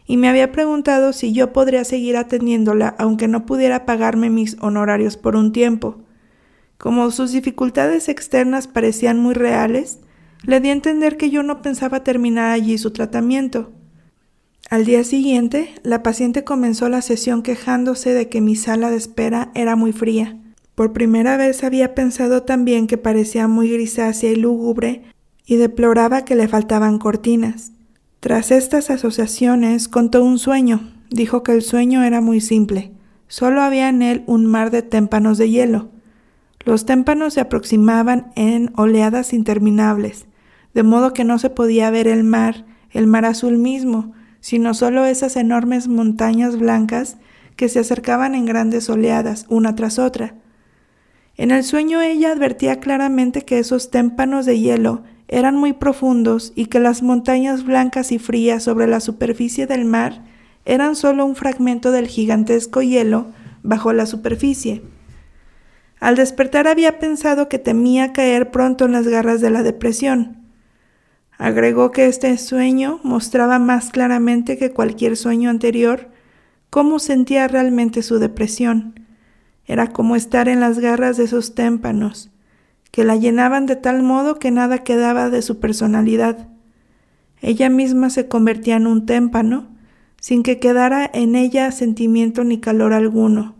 y 0.05 0.17
me 0.17 0.27
había 0.27 0.51
preguntado 0.51 1.13
si 1.13 1.33
yo 1.33 1.51
podría 1.51 1.83
seguir 1.83 2.15
atendiéndola 2.15 2.95
aunque 2.99 3.27
no 3.27 3.47
pudiera 3.47 3.85
pagarme 3.85 4.29
mis 4.29 4.55
honorarios 4.59 5.17
por 5.17 5.35
un 5.35 5.51
tiempo. 5.51 6.03
Como 6.77 7.09
sus 7.09 7.31
dificultades 7.31 8.07
externas 8.07 8.67
parecían 8.67 9.19
muy 9.19 9.33
reales, 9.33 9.99
le 10.43 10.59
di 10.59 10.69
a 10.69 10.73
entender 10.73 11.17
que 11.17 11.31
yo 11.31 11.41
no 11.41 11.63
pensaba 11.63 12.03
terminar 12.03 12.51
allí 12.51 12.77
su 12.77 12.91
tratamiento. 12.91 13.71
Al 14.71 14.85
día 14.85 15.03
siguiente, 15.03 15.75
la 15.83 16.01
paciente 16.01 16.45
comenzó 16.45 16.87
la 16.87 17.01
sesión 17.01 17.43
quejándose 17.43 18.13
de 18.13 18.29
que 18.29 18.39
mi 18.39 18.55
sala 18.55 18.89
de 18.89 18.95
espera 18.95 19.51
era 19.53 19.75
muy 19.75 19.91
fría. 19.91 20.37
Por 20.75 20.93
primera 20.93 21.35
vez 21.35 21.65
había 21.65 21.93
pensado 21.93 22.43
también 22.43 22.87
que 22.87 22.97
parecía 22.97 23.49
muy 23.49 23.69
grisácea 23.69 24.31
y 24.31 24.37
lúgubre 24.37 25.01
y 25.45 25.57
deploraba 25.57 26.23
que 26.23 26.37
le 26.37 26.47
faltaban 26.47 26.99
cortinas. 26.99 27.73
Tras 28.21 28.49
estas 28.49 28.89
asociaciones 28.89 29.89
contó 29.89 30.23
un 30.23 30.39
sueño. 30.39 30.89
Dijo 31.09 31.43
que 31.43 31.51
el 31.51 31.63
sueño 31.63 32.03
era 32.03 32.21
muy 32.21 32.39
simple. 32.39 32.93
Solo 33.27 33.63
había 33.63 33.89
en 33.89 34.01
él 34.01 34.23
un 34.25 34.45
mar 34.45 34.71
de 34.71 34.83
témpanos 34.83 35.37
de 35.37 35.49
hielo. 35.49 35.89
Los 36.63 36.85
témpanos 36.85 37.33
se 37.33 37.41
aproximaban 37.41 38.31
en 38.37 38.71
oleadas 38.77 39.33
interminables, 39.33 40.27
de 40.73 40.83
modo 40.83 41.11
que 41.11 41.25
no 41.25 41.39
se 41.39 41.49
podía 41.49 41.91
ver 41.91 42.07
el 42.07 42.23
mar, 42.23 42.65
el 42.91 43.05
mar 43.05 43.25
azul 43.25 43.57
mismo, 43.57 44.13
sino 44.41 44.73
solo 44.73 45.05
esas 45.05 45.37
enormes 45.37 45.87
montañas 45.87 46.57
blancas 46.57 47.17
que 47.55 47.69
se 47.69 47.79
acercaban 47.79 48.35
en 48.35 48.45
grandes 48.45 48.89
oleadas, 48.89 49.45
una 49.47 49.75
tras 49.75 49.99
otra. 49.99 50.35
En 51.37 51.51
el 51.51 51.63
sueño 51.63 52.01
ella 52.01 52.31
advertía 52.31 52.79
claramente 52.79 53.43
que 53.43 53.59
esos 53.59 53.89
témpanos 53.89 54.45
de 54.45 54.59
hielo 54.59 55.03
eran 55.27 55.55
muy 55.55 55.73
profundos 55.73 56.51
y 56.55 56.65
que 56.65 56.79
las 56.79 57.01
montañas 57.01 57.63
blancas 57.63 58.11
y 58.11 58.19
frías 58.19 58.63
sobre 58.63 58.87
la 58.87 58.99
superficie 58.99 59.65
del 59.65 59.85
mar 59.85 60.25
eran 60.65 60.95
solo 60.95 61.25
un 61.25 61.35
fragmento 61.35 61.91
del 61.91 62.07
gigantesco 62.07 62.81
hielo 62.81 63.27
bajo 63.63 63.93
la 63.93 64.05
superficie. 64.05 64.83
Al 65.99 66.15
despertar 66.15 66.67
había 66.67 66.99
pensado 66.99 67.47
que 67.47 67.59
temía 67.59 68.11
caer 68.11 68.51
pronto 68.51 68.85
en 68.85 68.91
las 68.91 69.07
garras 69.07 69.39
de 69.39 69.51
la 69.51 69.63
depresión. 69.63 70.40
Agregó 71.41 71.89
que 71.89 72.05
este 72.05 72.37
sueño 72.37 72.99
mostraba 73.01 73.57
más 73.57 73.89
claramente 73.89 74.59
que 74.59 74.69
cualquier 74.69 75.17
sueño 75.17 75.49
anterior 75.49 76.11
cómo 76.69 76.99
sentía 76.99 77.47
realmente 77.47 78.03
su 78.03 78.19
depresión. 78.19 78.99
Era 79.65 79.87
como 79.87 80.15
estar 80.15 80.47
en 80.47 80.59
las 80.59 80.77
garras 80.77 81.17
de 81.17 81.23
esos 81.23 81.55
témpanos, 81.55 82.29
que 82.91 83.03
la 83.03 83.15
llenaban 83.15 83.65
de 83.65 83.75
tal 83.75 84.03
modo 84.03 84.37
que 84.37 84.51
nada 84.51 84.83
quedaba 84.83 85.31
de 85.31 85.41
su 85.41 85.59
personalidad. 85.59 86.47
Ella 87.41 87.71
misma 87.71 88.11
se 88.11 88.27
convertía 88.27 88.75
en 88.75 88.85
un 88.85 89.07
témpano, 89.07 89.67
sin 90.19 90.43
que 90.43 90.59
quedara 90.59 91.09
en 91.11 91.33
ella 91.33 91.71
sentimiento 91.71 92.43
ni 92.43 92.59
calor 92.59 92.93
alguno. 92.93 93.55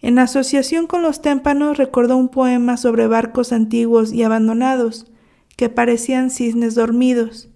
En 0.00 0.20
asociación 0.20 0.86
con 0.86 1.02
los 1.02 1.20
témpanos 1.20 1.78
recordó 1.78 2.16
un 2.16 2.28
poema 2.28 2.76
sobre 2.76 3.08
barcos 3.08 3.52
antiguos 3.52 4.12
y 4.12 4.22
abandonados, 4.22 5.10
que 5.56 5.68
parecían 5.68 6.30
cisnes 6.30 6.74
dormidos. 6.74 7.48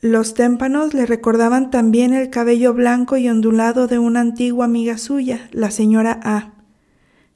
Los 0.00 0.34
témpanos 0.34 0.94
le 0.94 1.06
recordaban 1.06 1.70
también 1.70 2.12
el 2.12 2.30
cabello 2.30 2.72
blanco 2.72 3.16
y 3.16 3.28
ondulado 3.28 3.88
de 3.88 3.98
una 3.98 4.20
antigua 4.20 4.66
amiga 4.66 4.96
suya, 4.96 5.48
la 5.50 5.70
señora 5.70 6.20
A. 6.22 6.52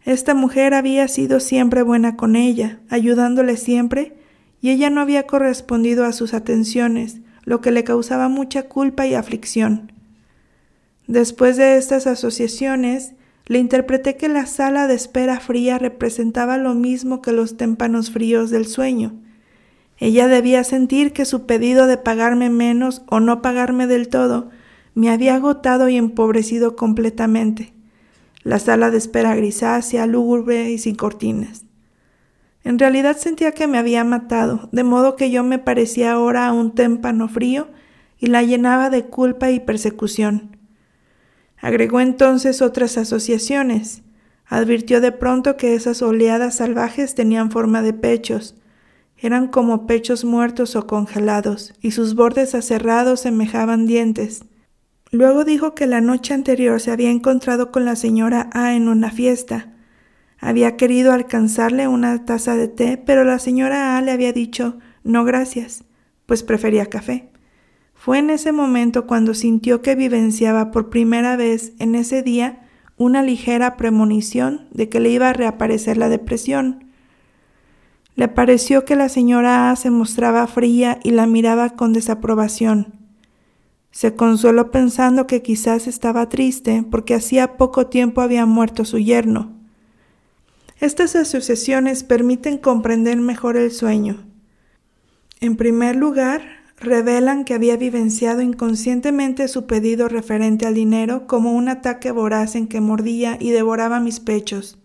Esta 0.04 0.34
mujer 0.34 0.74
había 0.74 1.08
sido 1.08 1.40
siempre 1.40 1.82
buena 1.82 2.16
con 2.16 2.36
ella, 2.36 2.80
ayudándole 2.88 3.56
siempre, 3.56 4.16
y 4.60 4.70
ella 4.70 4.90
no 4.90 5.00
había 5.00 5.26
correspondido 5.26 6.04
a 6.04 6.12
sus 6.12 6.34
atenciones, 6.34 7.20
lo 7.44 7.60
que 7.60 7.72
le 7.72 7.82
causaba 7.82 8.28
mucha 8.28 8.68
culpa 8.68 9.06
y 9.06 9.14
aflicción. 9.14 9.92
Después 11.08 11.56
de 11.56 11.76
estas 11.76 12.06
asociaciones, 12.06 13.14
le 13.46 13.58
interpreté 13.58 14.16
que 14.16 14.28
la 14.28 14.46
sala 14.46 14.86
de 14.86 14.94
espera 14.94 15.40
fría 15.40 15.78
representaba 15.78 16.58
lo 16.58 16.74
mismo 16.74 17.22
que 17.22 17.32
los 17.32 17.56
témpanos 17.56 18.10
fríos 18.12 18.50
del 18.50 18.66
sueño. 18.66 19.20
Ella 20.02 20.26
debía 20.26 20.64
sentir 20.64 21.12
que 21.12 21.24
su 21.24 21.46
pedido 21.46 21.86
de 21.86 21.96
pagarme 21.96 22.50
menos 22.50 23.02
o 23.06 23.20
no 23.20 23.40
pagarme 23.40 23.86
del 23.86 24.08
todo 24.08 24.50
me 24.96 25.10
había 25.10 25.36
agotado 25.36 25.88
y 25.88 25.96
empobrecido 25.96 26.74
completamente 26.74 27.72
la 28.42 28.58
sala 28.58 28.90
de 28.90 28.98
espera 28.98 29.36
grisácea, 29.36 30.06
lúgubre 30.06 30.72
y 30.72 30.78
sin 30.78 30.96
cortinas. 30.96 31.66
En 32.64 32.80
realidad 32.80 33.16
sentía 33.16 33.52
que 33.52 33.68
me 33.68 33.78
había 33.78 34.02
matado, 34.02 34.68
de 34.72 34.82
modo 34.82 35.14
que 35.14 35.30
yo 35.30 35.44
me 35.44 35.60
parecía 35.60 36.14
ahora 36.14 36.48
a 36.48 36.52
un 36.52 36.74
témpano 36.74 37.28
frío 37.28 37.68
y 38.18 38.26
la 38.26 38.42
llenaba 38.42 38.90
de 38.90 39.04
culpa 39.04 39.52
y 39.52 39.60
persecución. 39.60 40.56
Agregó 41.60 42.00
entonces 42.00 42.60
otras 42.60 42.98
asociaciones. 42.98 44.02
Advirtió 44.46 45.00
de 45.00 45.12
pronto 45.12 45.56
que 45.56 45.76
esas 45.76 46.02
oleadas 46.02 46.56
salvajes 46.56 47.14
tenían 47.14 47.52
forma 47.52 47.82
de 47.82 47.92
pechos. 47.92 48.56
Eran 49.22 49.46
como 49.46 49.86
pechos 49.86 50.24
muertos 50.24 50.74
o 50.74 50.88
congelados, 50.88 51.74
y 51.80 51.92
sus 51.92 52.16
bordes 52.16 52.56
aserrados 52.56 53.20
semejaban 53.20 53.86
dientes. 53.86 54.44
Luego 55.12 55.44
dijo 55.44 55.76
que 55.76 55.86
la 55.86 56.00
noche 56.00 56.34
anterior 56.34 56.80
se 56.80 56.90
había 56.90 57.10
encontrado 57.10 57.70
con 57.70 57.84
la 57.84 57.94
señora 57.94 58.50
A 58.52 58.74
en 58.74 58.88
una 58.88 59.12
fiesta. 59.12 59.74
Había 60.40 60.76
querido 60.76 61.12
alcanzarle 61.12 61.86
una 61.86 62.24
taza 62.24 62.56
de 62.56 62.66
té, 62.66 62.96
pero 62.96 63.22
la 63.22 63.38
señora 63.38 63.96
A 63.96 64.02
le 64.02 64.10
había 64.10 64.32
dicho 64.32 64.80
no 65.04 65.24
gracias, 65.24 65.84
pues 66.26 66.42
prefería 66.42 66.86
café. 66.86 67.30
Fue 67.94 68.18
en 68.18 68.28
ese 68.28 68.50
momento 68.50 69.06
cuando 69.06 69.34
sintió 69.34 69.82
que 69.82 69.94
vivenciaba 69.94 70.72
por 70.72 70.90
primera 70.90 71.36
vez 71.36 71.74
en 71.78 71.94
ese 71.94 72.24
día 72.24 72.66
una 72.96 73.22
ligera 73.22 73.76
premonición 73.76 74.66
de 74.72 74.88
que 74.88 74.98
le 74.98 75.10
iba 75.10 75.28
a 75.28 75.32
reaparecer 75.32 75.96
la 75.96 76.08
depresión. 76.08 76.91
Le 78.14 78.28
pareció 78.28 78.84
que 78.84 78.96
la 78.96 79.08
señora 79.08 79.70
A 79.70 79.76
se 79.76 79.90
mostraba 79.90 80.46
fría 80.46 80.98
y 81.02 81.12
la 81.12 81.26
miraba 81.26 81.70
con 81.70 81.92
desaprobación. 81.92 82.94
Se 83.90 84.14
consoló 84.14 84.70
pensando 84.70 85.26
que 85.26 85.42
quizás 85.42 85.86
estaba 85.86 86.28
triste 86.28 86.84
porque 86.90 87.14
hacía 87.14 87.56
poco 87.56 87.86
tiempo 87.86 88.20
había 88.20 88.46
muerto 88.46 88.84
su 88.84 88.98
yerno. 88.98 89.52
Estas 90.80 91.14
asociaciones 91.14 92.02
permiten 92.02 92.58
comprender 92.58 93.16
mejor 93.18 93.56
el 93.56 93.70
sueño. 93.70 94.24
En 95.40 95.56
primer 95.56 95.96
lugar, 95.96 96.42
revelan 96.82 97.44
que 97.44 97.54
había 97.54 97.76
vivenciado 97.76 98.42
inconscientemente 98.42 99.46
su 99.48 99.66
pedido 99.66 100.08
referente 100.08 100.66
al 100.66 100.74
dinero 100.74 101.26
como 101.26 101.52
un 101.52 101.68
ataque 101.68 102.10
voraz 102.10 102.56
en 102.56 102.66
que 102.66 102.80
mordía 102.80 103.36
y 103.40 103.50
devoraba 103.50 104.00
mis 104.00 104.20
pechos. 104.20 104.81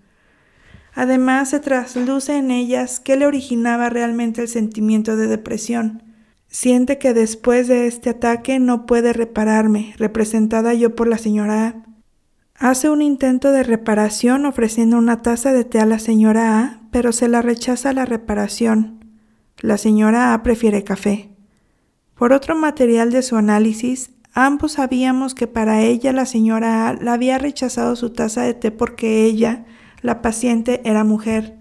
Además, 0.97 1.51
se 1.51 1.59
trasluce 1.59 2.37
en 2.37 2.49
ellas 2.49 2.99
qué 2.99 3.17
le 3.17 3.27
originaba 3.27 3.87
realmente 3.87 4.41
el 4.41 4.47
sentimiento 4.47 5.15
de 5.15 5.27
depresión. 5.27 6.01
Siente 6.47 6.97
que 6.97 7.13
después 7.13 7.67
de 7.67 7.85
este 7.85 8.09
ataque 8.09 8.57
no 8.57 8.87
puede 8.87 9.13
repararme, 9.13 9.93
representada 9.99 10.73
yo 10.73 10.95
por 10.95 11.07
la 11.07 11.19
señora 11.19 11.67
A. 11.67 11.75
Hace 12.55 12.89
un 12.89 13.03
intento 13.03 13.51
de 13.51 13.61
reparación 13.61 14.47
ofreciendo 14.47 14.97
una 14.97 15.21
taza 15.21 15.53
de 15.53 15.65
té 15.65 15.79
a 15.79 15.85
la 15.85 15.99
señora 15.99 16.61
A, 16.61 16.81
pero 16.89 17.11
se 17.11 17.27
la 17.27 17.43
rechaza 17.43 17.93
la 17.93 18.05
reparación. 18.05 19.05
La 19.59 19.77
señora 19.77 20.33
A 20.33 20.41
prefiere 20.41 20.83
café. 20.83 21.29
Por 22.15 22.33
otro 22.33 22.55
material 22.55 23.11
de 23.11 23.21
su 23.21 23.35
análisis, 23.35 24.09
ambos 24.33 24.71
sabíamos 24.71 25.35
que 25.35 25.45
para 25.45 25.79
ella 25.83 26.11
la 26.11 26.25
señora 26.25 26.89
A 26.89 26.93
la 26.93 27.13
había 27.13 27.37
rechazado 27.37 27.95
su 27.95 28.09
taza 28.09 28.41
de 28.41 28.55
té 28.55 28.71
porque 28.71 29.25
ella, 29.25 29.63
la 30.07 30.21
paciente, 30.21 30.79
era 30.85 31.03
mujer. 31.03 31.57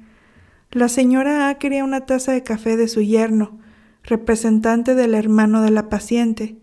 La 0.70 0.88
señora 0.88 1.48
A 1.48 1.58
quería 1.58 1.82
una 1.82 2.06
taza 2.06 2.30
de 2.30 2.44
café 2.44 2.76
de 2.76 2.86
su 2.86 3.02
yerno, 3.02 3.58
representante 4.04 4.94
del 4.94 5.14
hermano 5.14 5.62
de 5.62 5.72
la 5.72 5.88
paciente. 5.88 6.56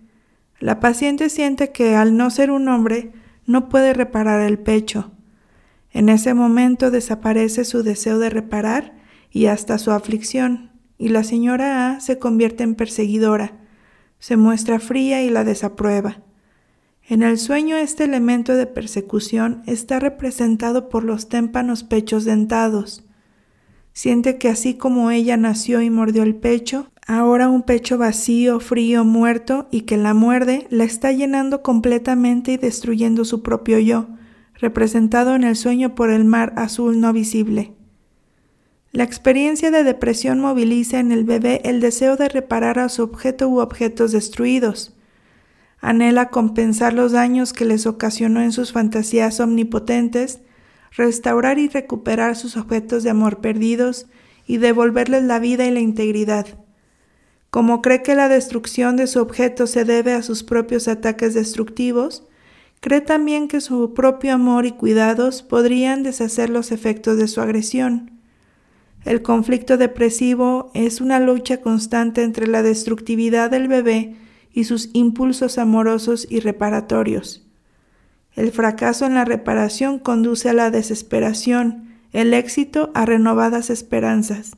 La 0.62 0.80
paciente 0.80 1.30
siente 1.30 1.74
que 1.74 1.98
al 1.98 2.16
no 2.16 2.30
ser 2.30 2.52
un 2.52 2.70
hombre 2.70 3.12
no 3.46 3.68
puede 3.68 3.94
reparar 3.94 4.40
el 4.40 4.60
pecho. 4.60 5.12
En 5.92 6.08
ese 6.08 6.34
momento 6.34 6.90
desaparece 6.90 7.66
su 7.66 7.84
deseo 7.84 8.18
de 8.18 8.30
reparar 8.30 8.94
y 9.30 9.48
hasta 9.48 9.78
su 9.78 9.92
aflicción, 9.92 10.72
y 10.98 11.10
la 11.10 11.26
señora 11.26 11.90
A 11.90 12.00
se 12.00 12.18
convierte 12.18 12.64
en 12.64 12.76
perseguidora, 12.76 13.58
se 14.20 14.38
muestra 14.38 14.80
fría 14.80 15.22
y 15.22 15.30
la 15.30 15.44
desaprueba. 15.44 16.22
En 17.10 17.22
el 17.22 17.38
sueño 17.38 17.76
este 17.76 18.06
elemento 18.06 18.56
de 18.56 18.66
persecución 18.66 19.62
está 19.66 20.00
representado 20.00 20.88
por 20.88 21.04
los 21.04 21.28
témpanos 21.28 21.84
pechos 21.84 22.24
dentados. 22.24 23.04
Siente 23.92 24.38
que 24.38 24.48
así 24.48 24.76
como 24.76 25.12
ella 25.12 25.36
nació 25.36 25.82
y 25.82 25.90
mordió 25.90 26.24
el 26.24 26.36
pecho, 26.36 26.88
ahora 27.06 27.50
un 27.50 27.64
pecho 27.64 27.98
vacío, 27.98 28.62
frío, 28.62 29.04
muerto 29.04 29.68
y 29.70 29.82
que 29.82 29.98
la 29.98 30.14
muerde, 30.14 30.66
la 30.70 30.86
está 30.86 31.12
llenando 31.12 31.62
completamente 31.62 32.54
y 32.54 32.58
destruyendo 32.58 33.26
su 33.26 33.44
propio 33.44 33.80
yo, 33.80 34.08
representado 34.56 35.36
en 35.36 35.44
el 35.44 35.58
sueño 35.58 35.96
por 35.96 36.10
el 36.10 36.24
mar 36.24 36.54
azul 36.56 37.02
no 37.02 37.12
visible. 37.12 37.74
La 38.94 39.04
experiencia 39.04 39.72
de 39.72 39.84
depresión 39.84 40.40
moviliza 40.40 41.00
en 41.00 41.12
el 41.12 41.26
bebé 41.26 41.60
el 41.66 41.82
deseo 41.82 42.16
de 42.16 42.30
reparar 42.30 42.80
a 42.80 42.88
su 42.88 43.04
objeto 43.04 43.50
u 43.50 43.60
objetos 43.60 44.14
destruidos 44.14 44.93
anhela 45.84 46.30
compensar 46.30 46.94
los 46.94 47.12
daños 47.12 47.52
que 47.52 47.66
les 47.66 47.86
ocasionó 47.86 48.42
en 48.42 48.54
sus 48.54 48.72
fantasías 48.72 49.42
omnipotentes, 49.42 50.40
restaurar 50.96 51.60
y 51.60 51.68
recuperar 51.68 52.38
sus 52.38 52.56
objetos 52.56 53.04
de 53.04 53.10
amor 53.10 53.42
perdidos 53.42 54.08
y 54.48 54.58
devolverles 54.58 55.24
la 55.24 55.40
vida 55.40 55.66
y 55.66 55.72
la 55.72 55.82
integridad. 55.82 56.48
Como 57.50 57.82
cree 57.82 58.02
que 58.02 58.16
la 58.16 58.30
destrucción 58.30 58.96
de 58.96 59.08
su 59.08 59.20
objeto 59.20 59.68
se 59.68 59.84
debe 59.84 60.14
a 60.14 60.24
sus 60.24 60.44
propios 60.44 60.88
ataques 60.88 61.34
destructivos, 61.34 62.24
cree 62.80 63.02
también 63.02 63.50
que 63.50 63.60
su 63.60 63.94
propio 63.94 64.34
amor 64.34 64.66
y 64.66 64.72
cuidados 64.72 65.44
podrían 65.44 66.02
deshacer 66.02 66.50
los 66.50 66.72
efectos 66.72 67.18
de 67.18 67.28
su 67.28 67.42
agresión. 67.42 68.22
El 69.04 69.22
conflicto 69.22 69.76
depresivo 69.76 70.72
es 70.74 71.02
una 71.02 71.20
lucha 71.20 71.58
constante 71.60 72.24
entre 72.24 72.48
la 72.48 72.64
destructividad 72.64 73.52
del 73.52 73.68
bebé 73.68 74.16
y 74.54 74.64
sus 74.66 74.90
impulsos 74.94 75.58
amorosos 75.58 76.28
y 76.30 76.40
reparatorios. 76.40 77.46
El 78.36 78.52
fracaso 78.52 79.06
en 79.06 79.16
la 79.16 79.26
reparación 79.26 80.00
conduce 80.00 80.50
a 80.50 80.54
la 80.54 80.72
desesperación, 80.72 81.90
el 82.14 82.34
éxito 82.34 82.92
a 82.94 83.06
renovadas 83.06 83.70
esperanzas. 83.70 84.56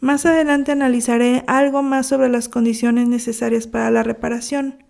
Más 0.00 0.24
adelante 0.26 0.72
analizaré 0.72 1.42
algo 1.48 1.82
más 1.82 2.06
sobre 2.06 2.28
las 2.28 2.48
condiciones 2.48 3.08
necesarias 3.08 3.66
para 3.66 3.90
la 3.90 4.04
reparación. 4.04 4.84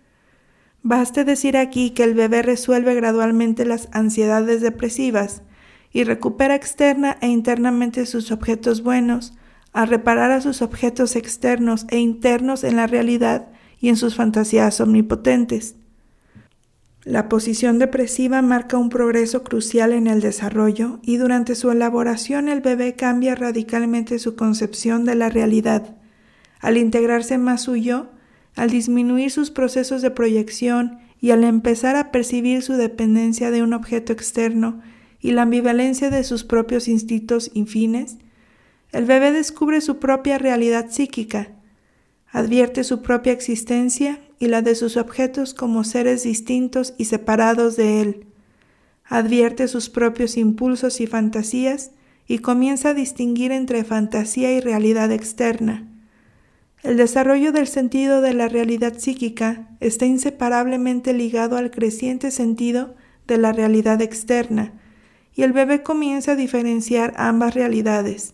Baste 0.83 1.25
decir 1.25 1.57
aquí 1.57 1.89
que 1.91 2.03
el 2.03 2.13
bebé 2.13 2.43
resuelve 2.43 2.93
gradualmente 2.93 3.65
las 3.65 3.89
ansiedades 3.91 4.61
depresivas 4.61 5.41
y 5.91 6.03
recupera 6.03 6.55
externa 6.55 7.17
e 7.21 7.27
internamente 7.27 8.05
sus 8.05 8.31
objetos 8.31 8.83
buenos, 8.83 9.33
a 9.73 9.85
reparar 9.85 10.31
a 10.31 10.41
sus 10.41 10.61
objetos 10.61 11.15
externos 11.15 11.85
e 11.89 11.97
internos 11.97 12.63
en 12.63 12.75
la 12.75 12.87
realidad 12.87 13.49
y 13.79 13.89
en 13.89 13.95
sus 13.95 14.15
fantasías 14.15 14.81
omnipotentes. 14.81 15.75
La 17.05 17.29
posición 17.29 17.79
depresiva 17.79 18.41
marca 18.41 18.77
un 18.77 18.89
progreso 18.89 19.43
crucial 19.43 19.93
en 19.93 20.07
el 20.07 20.19
desarrollo 20.19 20.99
y 21.01 21.17
durante 21.17 21.55
su 21.55 21.71
elaboración 21.71 22.49
el 22.49 22.59
bebé 22.61 22.95
cambia 22.95 23.35
radicalmente 23.35 24.19
su 24.19 24.35
concepción 24.35 25.05
de 25.05 25.15
la 25.15 25.29
realidad. 25.29 25.95
Al 26.59 26.77
integrarse 26.77 27.37
más 27.37 27.63
su 27.63 27.77
yo, 27.77 28.09
al 28.55 28.69
disminuir 28.69 29.31
sus 29.31 29.49
procesos 29.49 30.01
de 30.01 30.11
proyección 30.11 30.99
y 31.21 31.31
al 31.31 31.45
empezar 31.45 31.95
a 31.95 32.11
percibir 32.11 32.61
su 32.61 32.73
dependencia 32.73 33.49
de 33.49 33.63
un 33.63 33.73
objeto 33.73 34.11
externo 34.11 34.81
y 35.21 35.31
la 35.31 35.43
ambivalencia 35.43 36.09
de 36.09 36.23
sus 36.25 36.43
propios 36.43 36.89
instintos 36.89 37.49
infines, 37.53 38.17
el 38.91 39.05
bebé 39.05 39.31
descubre 39.31 39.79
su 39.81 39.99
propia 39.99 40.37
realidad 40.37 40.87
psíquica, 40.89 41.49
advierte 42.31 42.83
su 42.83 43.01
propia 43.01 43.33
existencia 43.33 44.19
y 44.39 44.47
la 44.47 44.61
de 44.61 44.75
sus 44.75 44.97
objetos 44.97 45.53
como 45.53 45.83
seres 45.83 46.23
distintos 46.23 46.93
y 46.97 47.05
separados 47.05 47.75
de 47.75 48.01
él, 48.01 48.25
advierte 49.05 49.67
sus 49.67 49.89
propios 49.89 50.37
impulsos 50.37 51.01
y 51.01 51.07
fantasías 51.07 51.91
y 52.27 52.39
comienza 52.39 52.89
a 52.89 52.93
distinguir 52.93 53.51
entre 53.51 53.83
fantasía 53.83 54.53
y 54.53 54.61
realidad 54.61 55.11
externa. 55.11 55.87
El 56.83 56.95
desarrollo 56.95 57.51
del 57.51 57.67
sentido 57.67 58.21
de 58.21 58.33
la 58.33 58.47
realidad 58.47 58.97
psíquica 58.97 59.67
está 59.79 60.05
inseparablemente 60.05 61.13
ligado 61.13 61.57
al 61.57 61.71
creciente 61.71 62.31
sentido 62.31 62.95
de 63.27 63.37
la 63.37 63.51
realidad 63.51 64.01
externa, 64.01 64.73
y 65.35 65.43
el 65.43 65.53
bebé 65.53 65.83
comienza 65.83 66.33
a 66.33 66.35
diferenciar 66.35 67.13
ambas 67.17 67.53
realidades. 67.53 68.33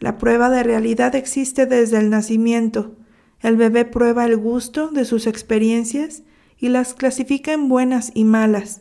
La 0.00 0.16
prueba 0.16 0.48
de 0.48 0.62
realidad 0.62 1.14
existe 1.14 1.66
desde 1.66 1.98
el 1.98 2.08
nacimiento. 2.08 2.96
El 3.40 3.56
bebé 3.56 3.84
prueba 3.84 4.24
el 4.24 4.38
gusto 4.38 4.88
de 4.88 5.04
sus 5.04 5.26
experiencias 5.26 6.22
y 6.58 6.70
las 6.70 6.94
clasifica 6.94 7.52
en 7.52 7.68
buenas 7.68 8.10
y 8.14 8.24
malas. 8.24 8.80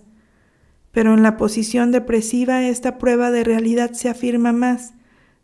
Pero 0.92 1.14
en 1.14 1.22
la 1.22 1.36
posición 1.36 1.92
depresiva 1.92 2.64
esta 2.64 2.98
prueba 2.98 3.32
de 3.32 3.44
realidad 3.44 3.92
se 3.92 4.08
afirma 4.08 4.54
más, 4.54 4.94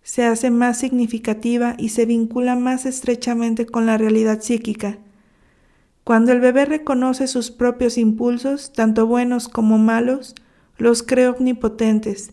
se 0.01 0.23
hace 0.23 0.49
más 0.49 0.79
significativa 0.79 1.75
y 1.77 1.89
se 1.89 2.05
vincula 2.05 2.55
más 2.55 2.85
estrechamente 2.85 3.65
con 3.65 3.85
la 3.85 3.97
realidad 3.97 4.41
psíquica. 4.41 4.97
Cuando 6.05 6.31
el 6.31 6.39
bebé 6.39 6.65
reconoce 6.65 7.27
sus 7.27 7.51
propios 7.51 7.97
impulsos, 7.97 8.71
tanto 8.71 9.07
buenos 9.07 9.49
como 9.49 9.77
malos, 9.77 10.35
los 10.77 11.03
cree 11.03 11.27
omnipotentes, 11.27 12.31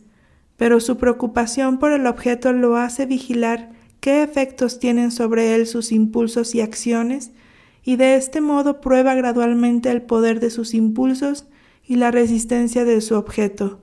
pero 0.57 0.81
su 0.81 0.97
preocupación 0.97 1.79
por 1.79 1.93
el 1.93 2.07
objeto 2.07 2.53
lo 2.53 2.77
hace 2.77 3.07
vigilar 3.07 3.73
qué 4.01 4.23
efectos 4.23 4.79
tienen 4.79 5.11
sobre 5.11 5.55
él 5.55 5.67
sus 5.67 5.93
impulsos 5.93 6.55
y 6.55 6.61
acciones, 6.61 7.31
y 7.85 7.97
de 7.97 8.17
este 8.17 8.41
modo 8.41 8.81
prueba 8.81 9.15
gradualmente 9.15 9.91
el 9.91 10.03
poder 10.03 10.41
de 10.41 10.51
sus 10.51 10.75
impulsos 10.75 11.47
y 11.85 11.97
la 11.97 12.11
resistencia 12.11 12.85
de 12.85 13.01
su 13.01 13.17
objeto. 13.17 13.81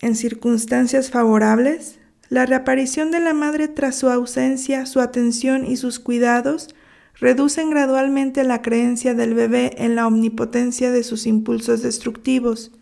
En 0.00 0.16
circunstancias 0.16 1.10
favorables, 1.10 1.98
la 2.28 2.46
reaparición 2.46 3.10
de 3.10 3.20
la 3.20 3.34
madre 3.34 3.68
tras 3.68 3.96
su 3.96 4.08
ausencia, 4.08 4.86
su 4.86 5.00
atención 5.00 5.64
y 5.64 5.76
sus 5.76 6.00
cuidados 6.00 6.74
reducen 7.14 7.70
gradualmente 7.70 8.44
la 8.44 8.60
creencia 8.60 9.14
del 9.14 9.34
bebé 9.34 9.72
en 9.78 9.94
la 9.94 10.06
omnipotencia 10.06 10.90
de 10.90 11.04
sus 11.04 11.26
impulsos 11.26 11.82
destructivos, 11.82 12.72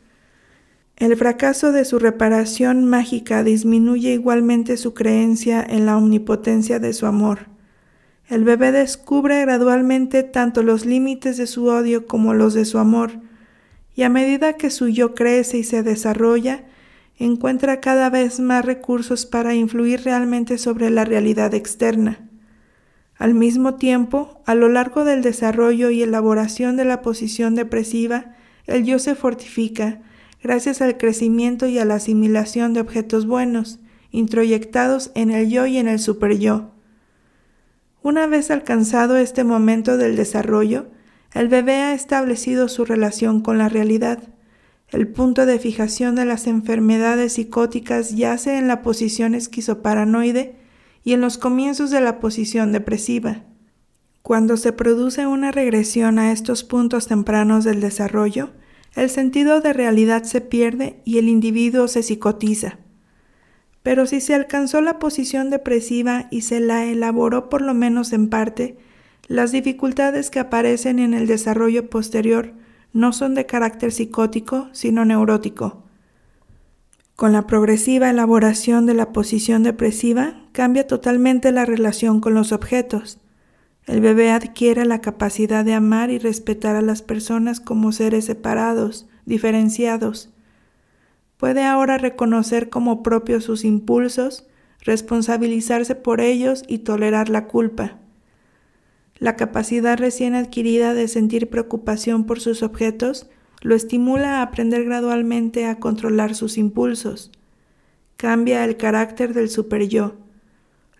el 0.96 1.16
fracaso 1.16 1.72
de 1.72 1.84
su 1.84 1.98
reparación 1.98 2.84
mágica 2.84 3.42
disminuye 3.42 4.12
igualmente 4.12 4.76
su 4.76 4.94
creencia 4.94 5.64
en 5.66 5.86
la 5.86 5.96
omnipotencia 5.96 6.78
de 6.78 6.92
su 6.92 7.06
amor. 7.06 7.46
El 8.28 8.44
bebé 8.44 8.72
descubre 8.72 9.40
gradualmente 9.40 10.22
tanto 10.22 10.62
los 10.62 10.86
límites 10.86 11.36
de 11.36 11.46
su 11.46 11.66
odio 11.66 12.06
como 12.06 12.34
los 12.34 12.54
de 12.54 12.64
su 12.64 12.78
amor, 12.78 13.20
y 13.94 14.02
a 14.02 14.08
medida 14.08 14.54
que 14.54 14.70
su 14.70 14.88
yo 14.88 15.14
crece 15.14 15.58
y 15.58 15.64
se 15.64 15.82
desarrolla, 15.82 16.64
encuentra 17.18 17.80
cada 17.80 18.10
vez 18.10 18.40
más 18.40 18.64
recursos 18.64 19.26
para 19.26 19.54
influir 19.54 20.02
realmente 20.02 20.56
sobre 20.58 20.90
la 20.90 21.04
realidad 21.04 21.54
externa. 21.54 22.28
Al 23.16 23.34
mismo 23.34 23.74
tiempo, 23.74 24.40
a 24.46 24.54
lo 24.54 24.68
largo 24.68 25.04
del 25.04 25.22
desarrollo 25.22 25.90
y 25.90 26.02
elaboración 26.02 26.76
de 26.76 26.84
la 26.84 27.02
posición 27.02 27.54
depresiva, 27.54 28.34
el 28.66 28.84
yo 28.84 28.98
se 28.98 29.14
fortifica, 29.14 30.00
gracias 30.42 30.82
al 30.82 30.96
crecimiento 30.96 31.66
y 31.66 31.78
a 31.78 31.84
la 31.84 31.94
asimilación 31.94 32.72
de 32.72 32.80
objetos 32.80 33.26
buenos, 33.26 33.78
introyectados 34.10 35.10
en 35.14 35.30
el 35.30 35.48
yo 35.48 35.66
y 35.66 35.78
en 35.78 35.88
el 35.88 35.98
superyo. 35.98 36.70
Una 38.02 38.26
vez 38.26 38.50
alcanzado 38.50 39.16
este 39.16 39.44
momento 39.44 39.96
del 39.96 40.16
desarrollo, 40.16 40.86
el 41.32 41.48
bebé 41.48 41.76
ha 41.76 41.94
establecido 41.94 42.68
su 42.68 42.84
relación 42.84 43.40
con 43.40 43.56
la 43.56 43.68
realidad. 43.68 44.18
El 44.88 45.08
punto 45.08 45.46
de 45.46 45.58
fijación 45.58 46.16
de 46.16 46.24
las 46.24 46.46
enfermedades 46.46 47.34
psicóticas 47.34 48.14
yace 48.14 48.58
en 48.58 48.68
la 48.68 48.82
posición 48.82 49.34
esquizoparanoide 49.34 50.56
y 51.04 51.14
en 51.14 51.20
los 51.20 51.38
comienzos 51.38 51.90
de 51.90 52.00
la 52.00 52.20
posición 52.20 52.72
depresiva. 52.72 53.44
Cuando 54.20 54.56
se 54.56 54.72
produce 54.72 55.26
una 55.26 55.50
regresión 55.50 56.18
a 56.18 56.32
estos 56.32 56.64
puntos 56.64 57.06
tempranos 57.06 57.64
del 57.64 57.80
desarrollo, 57.80 58.50
el 58.94 59.08
sentido 59.10 59.60
de 59.60 59.72
realidad 59.72 60.24
se 60.24 60.40
pierde 60.40 61.00
y 61.04 61.18
el 61.18 61.28
individuo 61.28 61.88
se 61.88 62.02
psicotiza. 62.02 62.78
Pero 63.82 64.06
si 64.06 64.20
se 64.20 64.34
alcanzó 64.34 64.80
la 64.80 64.98
posición 64.98 65.50
depresiva 65.50 66.28
y 66.30 66.42
se 66.42 66.60
la 66.60 66.84
elaboró 66.84 67.48
por 67.48 67.62
lo 67.62 67.74
menos 67.74 68.12
en 68.12 68.28
parte, 68.28 68.76
las 69.26 69.50
dificultades 69.50 70.30
que 70.30 70.40
aparecen 70.40 70.98
en 70.98 71.14
el 71.14 71.26
desarrollo 71.26 71.88
posterior 71.88 72.52
no 72.92 73.12
son 73.12 73.34
de 73.34 73.46
carácter 73.46 73.92
psicótico, 73.92 74.68
sino 74.72 75.04
neurótico. 75.04 75.82
Con 77.16 77.32
la 77.32 77.46
progresiva 77.46 78.10
elaboración 78.10 78.84
de 78.86 78.94
la 78.94 79.12
posición 79.12 79.62
depresiva, 79.62 80.34
cambia 80.52 80.86
totalmente 80.86 81.52
la 81.52 81.64
relación 81.64 82.20
con 82.20 82.34
los 82.34 82.52
objetos. 82.52 83.18
El 83.86 84.00
bebé 84.00 84.30
adquiere 84.30 84.84
la 84.84 85.00
capacidad 85.00 85.64
de 85.64 85.74
amar 85.74 86.10
y 86.10 86.18
respetar 86.18 86.76
a 86.76 86.82
las 86.82 87.02
personas 87.02 87.60
como 87.60 87.92
seres 87.92 88.26
separados, 88.26 89.06
diferenciados. 89.26 90.30
Puede 91.36 91.64
ahora 91.64 91.98
reconocer 91.98 92.68
como 92.68 93.02
propios 93.02 93.44
sus 93.44 93.64
impulsos, 93.64 94.46
responsabilizarse 94.80 95.94
por 95.96 96.20
ellos 96.20 96.62
y 96.68 96.78
tolerar 96.78 97.28
la 97.28 97.46
culpa. 97.48 97.98
La 99.18 99.36
capacidad 99.36 99.98
recién 99.98 100.34
adquirida 100.34 100.94
de 100.94 101.08
sentir 101.08 101.48
preocupación 101.50 102.24
por 102.24 102.40
sus 102.40 102.62
objetos 102.62 103.28
lo 103.60 103.74
estimula 103.74 104.38
a 104.38 104.42
aprender 104.42 104.84
gradualmente 104.84 105.66
a 105.66 105.78
controlar 105.78 106.34
sus 106.34 106.58
impulsos. 106.58 107.30
Cambia 108.16 108.64
el 108.64 108.76
carácter 108.76 109.34
del 109.34 109.48
superyo. 109.48 110.16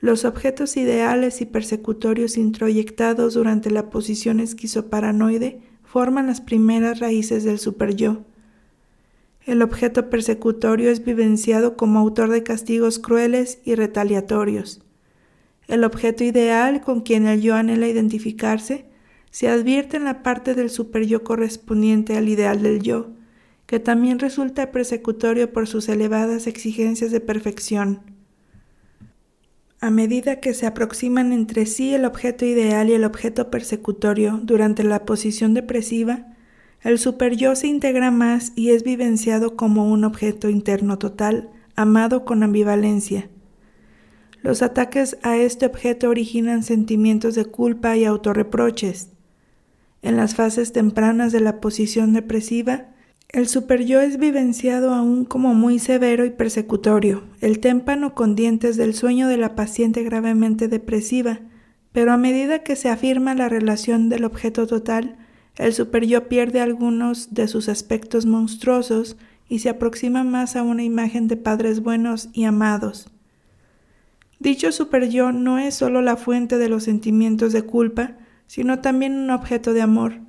Los 0.02 0.24
objetos 0.24 0.76
ideales 0.76 1.40
y 1.42 1.46
persecutorios 1.46 2.36
introyectados 2.36 3.34
durante 3.34 3.70
la 3.70 3.88
posición 3.88 4.40
esquizoparanoide 4.40 5.60
forman 5.84 6.26
las 6.26 6.40
primeras 6.40 6.98
raíces 6.98 7.44
del 7.44 7.60
superyo. 7.60 8.24
El 9.46 9.62
objeto 9.62 10.10
persecutorio 10.10 10.90
es 10.90 11.04
vivenciado 11.04 11.76
como 11.76 12.00
autor 12.00 12.30
de 12.30 12.42
castigos 12.42 12.98
crueles 12.98 13.60
y 13.64 13.76
retaliatorios. 13.76 14.82
El 15.68 15.84
objeto 15.84 16.24
ideal 16.24 16.80
con 16.80 17.02
quien 17.02 17.28
el 17.28 17.40
yo 17.40 17.54
anhela 17.54 17.86
identificarse 17.86 18.86
se 19.30 19.46
advierte 19.46 19.98
en 19.98 20.02
la 20.02 20.24
parte 20.24 20.56
del 20.56 20.70
superyo 20.70 21.22
correspondiente 21.22 22.16
al 22.16 22.28
ideal 22.28 22.60
del 22.60 22.82
yo, 22.82 23.10
que 23.66 23.78
también 23.78 24.18
resulta 24.18 24.72
persecutorio 24.72 25.52
por 25.52 25.68
sus 25.68 25.88
elevadas 25.88 26.48
exigencias 26.48 27.12
de 27.12 27.20
perfección. 27.20 28.11
A 29.82 29.90
medida 29.90 30.38
que 30.38 30.54
se 30.54 30.64
aproximan 30.64 31.32
entre 31.32 31.66
sí 31.66 31.92
el 31.92 32.04
objeto 32.04 32.44
ideal 32.44 32.88
y 32.88 32.92
el 32.92 33.02
objeto 33.02 33.50
persecutorio 33.50 34.38
durante 34.40 34.84
la 34.84 35.04
posición 35.04 35.54
depresiva, 35.54 36.36
el 36.82 37.00
superyo 37.00 37.56
se 37.56 37.66
integra 37.66 38.12
más 38.12 38.52
y 38.54 38.70
es 38.70 38.84
vivenciado 38.84 39.56
como 39.56 39.90
un 39.90 40.04
objeto 40.04 40.48
interno 40.48 40.98
total, 40.98 41.50
amado 41.74 42.24
con 42.24 42.44
ambivalencia. 42.44 43.28
Los 44.40 44.62
ataques 44.62 45.18
a 45.24 45.36
este 45.36 45.66
objeto 45.66 46.10
originan 46.10 46.62
sentimientos 46.62 47.34
de 47.34 47.46
culpa 47.46 47.96
y 47.96 48.04
autorreproches. 48.04 49.08
En 50.00 50.16
las 50.16 50.36
fases 50.36 50.72
tempranas 50.72 51.32
de 51.32 51.40
la 51.40 51.60
posición 51.60 52.12
depresiva, 52.12 52.86
el 53.32 53.48
superyo 53.48 54.02
es 54.02 54.18
vivenciado 54.18 54.92
aún 54.92 55.24
como 55.24 55.54
muy 55.54 55.78
severo 55.78 56.26
y 56.26 56.30
persecutorio, 56.30 57.24
el 57.40 57.60
témpano 57.60 58.14
con 58.14 58.36
dientes 58.36 58.76
del 58.76 58.94
sueño 58.94 59.26
de 59.26 59.38
la 59.38 59.54
paciente 59.54 60.02
gravemente 60.02 60.68
depresiva, 60.68 61.40
pero 61.92 62.12
a 62.12 62.18
medida 62.18 62.62
que 62.62 62.76
se 62.76 62.90
afirma 62.90 63.34
la 63.34 63.48
relación 63.48 64.10
del 64.10 64.24
objeto 64.24 64.66
total, 64.66 65.16
el 65.56 65.72
superyo 65.72 66.28
pierde 66.28 66.60
algunos 66.60 67.32
de 67.32 67.48
sus 67.48 67.70
aspectos 67.70 68.26
monstruosos 68.26 69.16
y 69.48 69.60
se 69.60 69.70
aproxima 69.70 70.24
más 70.24 70.54
a 70.54 70.62
una 70.62 70.82
imagen 70.82 71.26
de 71.26 71.38
padres 71.38 71.80
buenos 71.80 72.28
y 72.34 72.44
amados. 72.44 73.10
Dicho 74.40 74.72
superyo 74.72 75.32
no 75.32 75.58
es 75.58 75.74
solo 75.74 76.02
la 76.02 76.16
fuente 76.16 76.58
de 76.58 76.68
los 76.68 76.84
sentimientos 76.84 77.54
de 77.54 77.62
culpa, 77.62 78.16
sino 78.46 78.80
también 78.80 79.14
un 79.14 79.30
objeto 79.30 79.72
de 79.72 79.80
amor, 79.80 80.20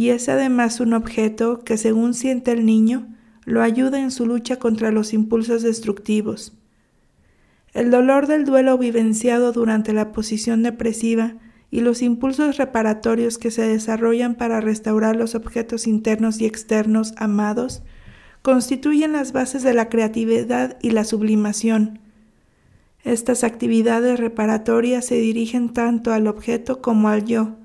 y 0.00 0.08
es 0.08 0.30
además 0.30 0.80
un 0.80 0.94
objeto 0.94 1.62
que 1.62 1.76
según 1.76 2.14
siente 2.14 2.52
el 2.52 2.64
niño, 2.64 3.06
lo 3.44 3.60
ayuda 3.60 4.00
en 4.00 4.10
su 4.10 4.24
lucha 4.24 4.56
contra 4.56 4.90
los 4.90 5.12
impulsos 5.12 5.62
destructivos. 5.62 6.54
El 7.74 7.90
dolor 7.90 8.26
del 8.26 8.46
duelo 8.46 8.78
vivenciado 8.78 9.52
durante 9.52 9.92
la 9.92 10.10
posición 10.12 10.62
depresiva 10.62 11.34
y 11.70 11.82
los 11.82 12.00
impulsos 12.00 12.56
reparatorios 12.56 13.36
que 13.36 13.50
se 13.50 13.68
desarrollan 13.68 14.36
para 14.36 14.62
restaurar 14.62 15.16
los 15.16 15.34
objetos 15.34 15.86
internos 15.86 16.40
y 16.40 16.46
externos 16.46 17.12
amados 17.18 17.82
constituyen 18.40 19.12
las 19.12 19.32
bases 19.32 19.62
de 19.62 19.74
la 19.74 19.90
creatividad 19.90 20.78
y 20.80 20.92
la 20.92 21.04
sublimación, 21.04 22.00
estas 23.04 23.44
actividades 23.44 24.18
reparatorias 24.18 25.04
se 25.04 25.16
dirigen 25.16 25.74
tanto 25.74 26.14
al 26.14 26.26
objeto 26.26 26.80
como 26.80 27.10
al 27.10 27.26
yo. 27.26 27.59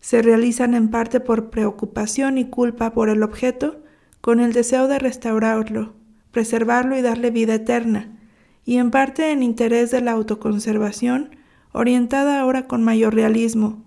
Se 0.00 0.22
realizan 0.22 0.74
en 0.74 0.88
parte 0.88 1.20
por 1.20 1.50
preocupación 1.50 2.38
y 2.38 2.46
culpa 2.46 2.92
por 2.92 3.08
el 3.08 3.22
objeto, 3.22 3.82
con 4.20 4.40
el 4.40 4.52
deseo 4.52 4.88
de 4.88 4.98
restaurarlo, 4.98 5.94
preservarlo 6.30 6.96
y 6.96 7.02
darle 7.02 7.30
vida 7.30 7.54
eterna, 7.54 8.18
y 8.64 8.76
en 8.76 8.90
parte 8.90 9.30
en 9.30 9.42
interés 9.42 9.90
de 9.90 10.00
la 10.00 10.12
autoconservación, 10.12 11.36
orientada 11.72 12.40
ahora 12.40 12.66
con 12.66 12.82
mayor 12.82 13.14
realismo. 13.14 13.84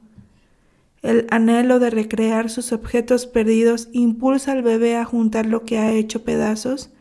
El 1.01 1.27
anhelo 1.31 1.79
de 1.79 1.89
recrear 1.89 2.49
sus 2.49 2.71
objetos 2.71 3.27
perdidos 3.27 3.89
impulsa 3.91 4.53
al 4.53 4.61
bebé 4.61 4.95
a 4.95 5.05
juntar 5.05 5.45
lo 5.45 5.65
que 5.65 5.77
ha 5.77 5.91
hecho 5.91 6.23
pedazos, 6.23 6.91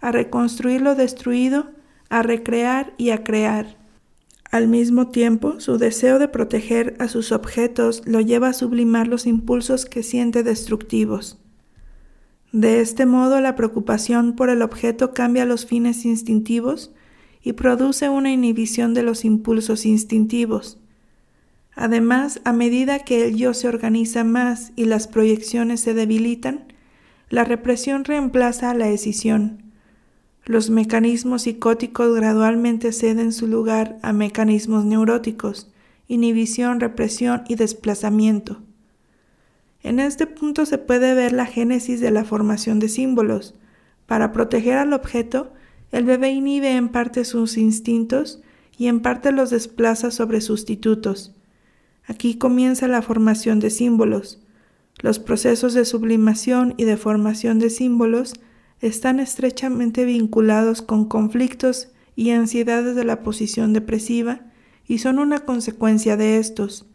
a 0.00 0.12
reconstruir 0.12 0.80
lo 0.80 0.94
destruido 0.94 1.70
a 2.10 2.22
recrear 2.22 2.92
y 2.98 3.10
a 3.10 3.24
crear. 3.24 3.76
Al 4.50 4.66
mismo 4.66 5.08
tiempo, 5.08 5.60
su 5.60 5.78
deseo 5.78 6.18
de 6.18 6.26
proteger 6.26 6.96
a 6.98 7.06
sus 7.06 7.30
objetos 7.30 8.02
lo 8.04 8.20
lleva 8.20 8.48
a 8.48 8.52
sublimar 8.52 9.06
los 9.06 9.26
impulsos 9.26 9.86
que 9.86 10.02
siente 10.02 10.42
destructivos. 10.42 11.38
De 12.50 12.80
este 12.80 13.06
modo, 13.06 13.40
la 13.40 13.54
preocupación 13.54 14.34
por 14.34 14.50
el 14.50 14.62
objeto 14.62 15.14
cambia 15.14 15.44
los 15.44 15.66
fines 15.66 16.04
instintivos 16.04 16.92
y 17.42 17.52
produce 17.52 18.08
una 18.08 18.32
inhibición 18.32 18.92
de 18.92 19.04
los 19.04 19.24
impulsos 19.24 19.86
instintivos. 19.86 20.78
Además, 21.76 22.40
a 22.44 22.52
medida 22.52 22.98
que 22.98 23.28
el 23.28 23.36
yo 23.36 23.54
se 23.54 23.68
organiza 23.68 24.24
más 24.24 24.72
y 24.74 24.86
las 24.86 25.06
proyecciones 25.06 25.80
se 25.80 25.94
debilitan, 25.94 26.64
la 27.28 27.44
represión 27.44 28.04
reemplaza 28.04 28.70
a 28.70 28.74
la 28.74 28.86
decisión 28.86 29.69
los 30.50 30.68
mecanismos 30.68 31.42
psicóticos 31.42 32.12
gradualmente 32.12 32.90
ceden 32.90 33.32
su 33.32 33.46
lugar 33.46 34.00
a 34.02 34.12
mecanismos 34.12 34.84
neuróticos, 34.84 35.70
inhibición, 36.08 36.80
represión 36.80 37.44
y 37.46 37.54
desplazamiento. 37.54 38.60
En 39.84 40.00
este 40.00 40.26
punto 40.26 40.66
se 40.66 40.76
puede 40.76 41.14
ver 41.14 41.32
la 41.32 41.46
génesis 41.46 42.00
de 42.00 42.10
la 42.10 42.24
formación 42.24 42.80
de 42.80 42.88
símbolos. 42.88 43.54
Para 44.06 44.32
proteger 44.32 44.76
al 44.76 44.92
objeto, 44.92 45.52
el 45.92 46.04
bebé 46.04 46.30
inhibe 46.30 46.72
en 46.72 46.88
parte 46.88 47.24
sus 47.24 47.56
instintos 47.56 48.42
y 48.76 48.88
en 48.88 49.02
parte 49.02 49.30
los 49.30 49.50
desplaza 49.50 50.10
sobre 50.10 50.40
sustitutos. 50.40 51.32
Aquí 52.06 52.34
comienza 52.34 52.88
la 52.88 53.02
formación 53.02 53.60
de 53.60 53.70
símbolos. 53.70 54.42
Los 54.98 55.20
procesos 55.20 55.74
de 55.74 55.84
sublimación 55.84 56.74
y 56.76 56.86
de 56.86 56.96
formación 56.96 57.60
de 57.60 57.70
símbolos 57.70 58.32
están 58.80 59.20
estrechamente 59.20 60.04
vinculados 60.04 60.82
con 60.82 61.04
conflictos 61.04 61.88
y 62.16 62.30
ansiedades 62.30 62.96
de 62.96 63.04
la 63.04 63.22
posición 63.22 63.72
depresiva 63.72 64.40
y 64.86 64.98
son 64.98 65.18
una 65.18 65.40
consecuencia 65.40 66.16
de 66.16 66.38
estos. 66.38 66.86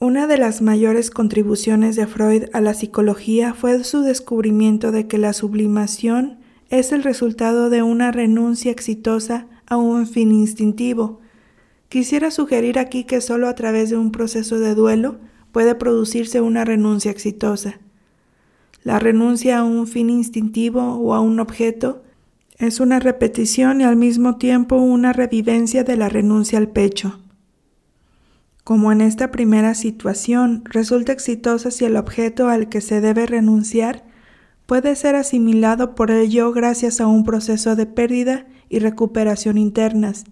Una 0.00 0.28
de 0.28 0.38
las 0.38 0.62
mayores 0.62 1.10
contribuciones 1.10 1.96
de 1.96 2.06
Freud 2.06 2.44
a 2.52 2.60
la 2.60 2.74
psicología 2.74 3.52
fue 3.52 3.82
su 3.82 4.02
descubrimiento 4.02 4.92
de 4.92 5.08
que 5.08 5.18
la 5.18 5.32
sublimación 5.32 6.38
es 6.70 6.92
el 6.92 7.02
resultado 7.02 7.68
de 7.68 7.82
una 7.82 8.12
renuncia 8.12 8.70
exitosa 8.70 9.46
a 9.66 9.76
un 9.76 10.06
fin 10.06 10.30
instintivo. 10.30 11.20
Quisiera 11.88 12.30
sugerir 12.30 12.78
aquí 12.78 13.04
que 13.04 13.20
solo 13.20 13.48
a 13.48 13.54
través 13.54 13.90
de 13.90 13.96
un 13.96 14.12
proceso 14.12 14.58
de 14.60 14.74
duelo 14.74 15.18
puede 15.50 15.74
producirse 15.74 16.40
una 16.40 16.64
renuncia 16.64 17.10
exitosa. 17.10 17.80
La 18.84 18.98
renuncia 18.98 19.58
a 19.58 19.64
un 19.64 19.86
fin 19.86 20.08
instintivo 20.08 20.94
o 20.94 21.14
a 21.14 21.20
un 21.20 21.40
objeto 21.40 22.02
es 22.58 22.80
una 22.80 23.00
repetición 23.00 23.80
y 23.80 23.84
al 23.84 23.96
mismo 23.96 24.36
tiempo 24.36 24.76
una 24.76 25.12
revivencia 25.12 25.84
de 25.84 25.96
la 25.96 26.08
renuncia 26.08 26.58
al 26.58 26.68
pecho. 26.68 27.20
Como 28.64 28.92
en 28.92 29.00
esta 29.00 29.30
primera 29.30 29.74
situación 29.74 30.62
resulta 30.64 31.12
exitosa 31.12 31.70
si 31.70 31.84
el 31.84 31.96
objeto 31.96 32.48
al 32.48 32.68
que 32.68 32.80
se 32.80 33.00
debe 33.00 33.26
renunciar 33.26 34.04
puede 34.66 34.94
ser 34.96 35.14
asimilado 35.14 35.94
por 35.94 36.10
el 36.10 36.28
yo 36.28 36.52
gracias 36.52 37.00
a 37.00 37.06
un 37.06 37.24
proceso 37.24 37.74
de 37.76 37.86
pérdida 37.86 38.46
y 38.68 38.78
recuperación 38.78 39.56
internas. 39.56 40.24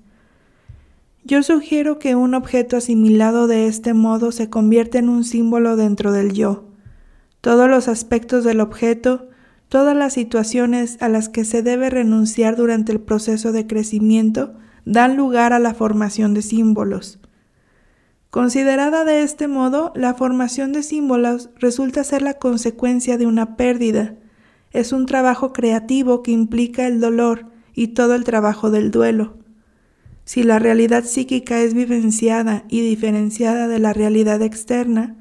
Yo 1.24 1.42
sugiero 1.42 1.98
que 1.98 2.14
un 2.14 2.34
objeto 2.34 2.76
asimilado 2.76 3.46
de 3.46 3.66
este 3.66 3.94
modo 3.94 4.30
se 4.30 4.50
convierte 4.50 4.98
en 4.98 5.08
un 5.08 5.24
símbolo 5.24 5.76
dentro 5.76 6.12
del 6.12 6.32
yo 6.32 6.64
todos 7.46 7.70
los 7.70 7.86
aspectos 7.86 8.42
del 8.42 8.58
objeto, 8.58 9.28
todas 9.68 9.96
las 9.96 10.14
situaciones 10.14 11.00
a 11.00 11.08
las 11.08 11.28
que 11.28 11.44
se 11.44 11.62
debe 11.62 11.90
renunciar 11.90 12.56
durante 12.56 12.90
el 12.90 12.98
proceso 12.98 13.52
de 13.52 13.68
crecimiento 13.68 14.54
dan 14.84 15.16
lugar 15.16 15.52
a 15.52 15.60
la 15.60 15.72
formación 15.72 16.34
de 16.34 16.42
símbolos. 16.42 17.20
Considerada 18.30 19.04
de 19.04 19.22
este 19.22 19.46
modo, 19.46 19.92
la 19.94 20.14
formación 20.14 20.72
de 20.72 20.82
símbolos 20.82 21.50
resulta 21.54 22.02
ser 22.02 22.22
la 22.22 22.34
consecuencia 22.34 23.16
de 23.16 23.26
una 23.26 23.56
pérdida. 23.56 24.16
Es 24.72 24.92
un 24.92 25.06
trabajo 25.06 25.52
creativo 25.52 26.24
que 26.24 26.32
implica 26.32 26.88
el 26.88 26.98
dolor 26.98 27.46
y 27.74 27.94
todo 27.94 28.16
el 28.16 28.24
trabajo 28.24 28.72
del 28.72 28.90
duelo. 28.90 29.36
Si 30.24 30.42
la 30.42 30.58
realidad 30.58 31.04
psíquica 31.04 31.60
es 31.60 31.74
vivenciada 31.74 32.64
y 32.68 32.80
diferenciada 32.80 33.68
de 33.68 33.78
la 33.78 33.92
realidad 33.92 34.42
externa, 34.42 35.14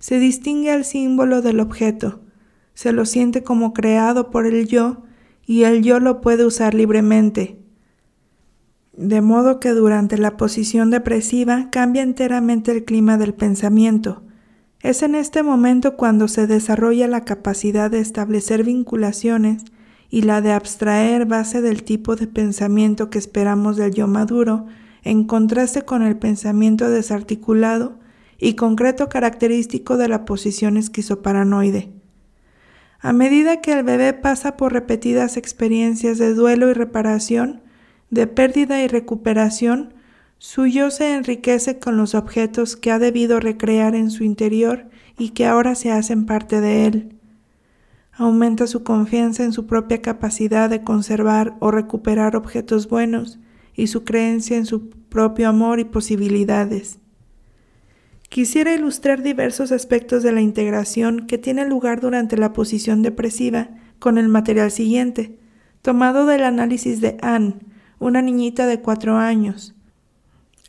se 0.00 0.18
distingue 0.18 0.72
al 0.72 0.84
símbolo 0.84 1.42
del 1.42 1.60
objeto, 1.60 2.20
se 2.74 2.92
lo 2.92 3.04
siente 3.04 3.44
como 3.44 3.72
creado 3.74 4.30
por 4.30 4.46
el 4.46 4.66
yo 4.66 5.02
y 5.46 5.64
el 5.64 5.82
yo 5.82 6.00
lo 6.00 6.20
puede 6.20 6.44
usar 6.44 6.74
libremente. 6.74 7.58
de 8.96 9.22
modo 9.22 9.60
que 9.60 9.70
durante 9.70 10.18
la 10.18 10.36
posición 10.36 10.90
depresiva 10.90 11.68
cambia 11.70 12.02
enteramente 12.02 12.70
el 12.72 12.84
clima 12.84 13.16
del 13.16 13.32
pensamiento. 13.32 14.22
Es 14.80 15.02
en 15.02 15.14
este 15.14 15.42
momento 15.42 15.96
cuando 15.96 16.28
se 16.28 16.46
desarrolla 16.46 17.06
la 17.06 17.24
capacidad 17.24 17.90
de 17.90 18.00
establecer 18.00 18.62
vinculaciones 18.64 19.64
y 20.10 20.22
la 20.22 20.42
de 20.42 20.52
abstraer 20.52 21.24
base 21.24 21.62
del 21.62 21.82
tipo 21.82 22.14
de 22.16 22.26
pensamiento 22.26 23.08
que 23.08 23.18
esperamos 23.18 23.76
del 23.76 23.94
yo 23.94 24.06
maduro, 24.06 24.66
en 25.02 25.24
contraste 25.24 25.82
con 25.82 26.02
el 26.02 26.18
pensamiento 26.18 26.90
desarticulado 26.90 28.00
y 28.40 28.54
concreto 28.54 29.08
característico 29.08 29.98
de 29.98 30.08
la 30.08 30.24
posición 30.24 30.76
esquizoparanoide. 30.78 31.92
A 32.98 33.12
medida 33.12 33.60
que 33.60 33.72
el 33.72 33.84
bebé 33.84 34.12
pasa 34.14 34.56
por 34.56 34.72
repetidas 34.72 35.36
experiencias 35.36 36.18
de 36.18 36.34
duelo 36.34 36.70
y 36.70 36.72
reparación, 36.72 37.62
de 38.10 38.26
pérdida 38.26 38.82
y 38.82 38.88
recuperación, 38.88 39.94
su 40.38 40.66
yo 40.66 40.90
se 40.90 41.14
enriquece 41.14 41.78
con 41.78 41.98
los 41.98 42.14
objetos 42.14 42.76
que 42.76 42.90
ha 42.90 42.98
debido 42.98 43.40
recrear 43.40 43.94
en 43.94 44.10
su 44.10 44.24
interior 44.24 44.88
y 45.18 45.30
que 45.30 45.44
ahora 45.44 45.74
se 45.74 45.92
hacen 45.92 46.24
parte 46.24 46.62
de 46.62 46.86
él. 46.86 47.18
Aumenta 48.12 48.66
su 48.66 48.82
confianza 48.82 49.44
en 49.44 49.52
su 49.52 49.66
propia 49.66 50.00
capacidad 50.02 50.68
de 50.70 50.82
conservar 50.82 51.56
o 51.60 51.70
recuperar 51.70 52.36
objetos 52.36 52.88
buenos 52.88 53.38
y 53.74 53.88
su 53.88 54.04
creencia 54.04 54.56
en 54.56 54.66
su 54.66 54.88
propio 54.90 55.48
amor 55.48 55.78
y 55.78 55.84
posibilidades. 55.84 56.99
Quisiera 58.30 58.72
ilustrar 58.72 59.24
diversos 59.24 59.72
aspectos 59.72 60.22
de 60.22 60.30
la 60.30 60.40
integración 60.40 61.26
que 61.26 61.36
tiene 61.36 61.66
lugar 61.66 62.00
durante 62.00 62.36
la 62.36 62.52
posición 62.52 63.02
depresiva 63.02 63.70
con 63.98 64.18
el 64.18 64.28
material 64.28 64.70
siguiente, 64.70 65.36
tomado 65.82 66.26
del 66.26 66.44
análisis 66.44 67.00
de 67.00 67.18
Anne, 67.22 67.56
una 67.98 68.22
niñita 68.22 68.68
de 68.68 68.80
cuatro 68.80 69.16
años. 69.16 69.74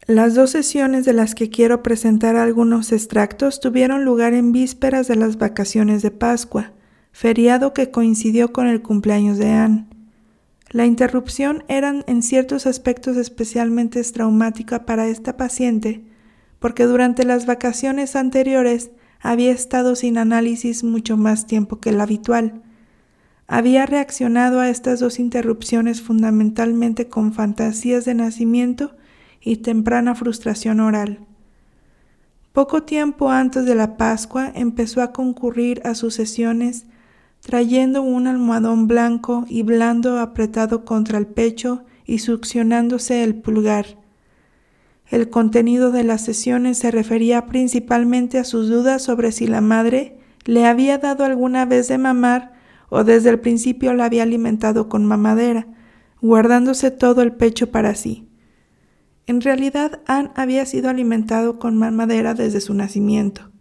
Las 0.08 0.34
dos 0.34 0.50
sesiones 0.50 1.06
de 1.06 1.14
las 1.14 1.36
que 1.36 1.52
quiero 1.52 1.84
presentar 1.84 2.36
algunos 2.36 2.92
extractos 2.92 3.60
tuvieron 3.60 4.06
lugar 4.06 4.34
en 4.34 4.52
vísperas 4.52 5.08
de 5.08 5.18
las 5.18 5.38
vacaciones 5.38 6.02
de 6.02 6.10
Pascua, 6.10 6.72
feriado 7.12 7.76
que 7.76 7.92
coincidió 7.92 8.52
con 8.52 8.66
el 8.66 8.82
cumpleaños 8.82 9.38
de 9.38 9.52
Anne. 9.52 9.86
La 10.72 10.88
interrupción 10.88 11.64
era 11.68 12.04
en 12.08 12.24
ciertos 12.24 12.66
aspectos 12.66 13.18
especialmente 13.18 14.02
traumática 14.06 14.88
para 14.88 15.08
esta 15.08 15.38
paciente, 15.38 16.04
porque 16.62 16.86
durante 16.86 17.26
las 17.26 17.48
vacaciones 17.48 18.16
anteriores 18.16 18.92
había 19.20 19.52
estado 19.52 19.96
sin 19.96 20.20
análisis 20.20 20.84
mucho 20.84 21.18
más 21.18 21.48
tiempo 21.48 21.80
que 21.80 21.90
el 21.90 22.00
habitual, 22.00 22.62
había 23.48 23.88
reaccionado 23.88 24.60
a 24.60 24.70
estas 24.70 25.00
dos 25.00 25.18
interrupciones 25.18 26.04
fundamentalmente 26.04 27.10
con 27.10 27.34
fantasías 27.34 28.06
de 28.06 28.14
nacimiento 28.14 28.96
y 29.42 29.58
temprana 29.58 30.14
frustración 30.14 30.82
oral. 30.82 31.26
Poco 32.54 32.84
tiempo 32.84 33.32
antes 33.32 33.66
de 33.66 33.74
la 33.74 33.98
Pascua 33.98 34.52
empezó 34.54 35.02
a 35.02 35.12
concurrir 35.14 35.82
a 35.84 35.96
sus 35.96 36.14
sesiones 36.14 36.86
trayendo 37.40 38.04
un 38.04 38.28
almohadón 38.28 38.88
blanco 38.88 39.46
y 39.50 39.64
blando 39.64 40.20
apretado 40.20 40.86
contra 40.86 41.18
el 41.18 41.26
pecho 41.26 41.84
y 42.06 42.20
succionándose 42.20 43.24
el 43.24 43.34
pulgar. 43.34 44.01
El 45.12 45.30
contenido 45.30 45.92
de 45.92 46.06
las 46.06 46.24
sesiones 46.24 46.78
se 46.78 46.90
refería 46.90 47.46
principalmente 47.46 48.40
a 48.40 48.46
sus 48.46 48.70
dudas 48.70 49.02
sobre 49.04 49.34
si 49.34 49.46
la 49.46 49.60
madre 49.60 50.18
le 50.46 50.66
había 50.66 51.00
dado 51.00 51.26
alguna 51.26 51.66
vez 51.66 51.90
de 51.90 51.98
mamar 51.98 52.54
o 52.88 53.04
desde 53.04 53.30
el 53.30 53.42
principio 53.42 53.94
la 53.94 54.06
había 54.06 54.24
alimentado 54.24 54.88
con 54.88 55.06
mamadera, 55.06 55.68
guardándose 56.22 56.92
todo 56.92 57.24
el 57.24 57.34
pecho 57.34 57.72
para 57.72 57.94
sí. 57.94 58.30
En 59.28 59.42
realidad, 59.42 60.00
Anne 60.08 60.32
había 60.36 60.66
sido 60.66 60.90
alimentado 60.90 61.60
con 61.60 61.78
mamadera 61.78 62.34
desde 62.34 62.62
su 62.62 62.74
nacimiento. 62.74 63.52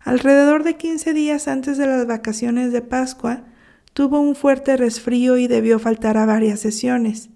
Alrededor 0.00 0.64
de 0.64 0.76
quince 0.76 1.14
días 1.14 1.46
antes 1.46 1.78
de 1.78 1.86
las 1.86 2.08
vacaciones 2.08 2.72
de 2.72 2.82
Pascua, 2.82 3.44
tuvo 3.92 4.18
un 4.18 4.34
fuerte 4.34 4.76
resfrío 4.76 5.36
y 5.36 5.46
debió 5.46 5.78
faltar 5.78 6.16
a 6.16 6.26
varias 6.26 6.58
sesiones. 6.58 7.30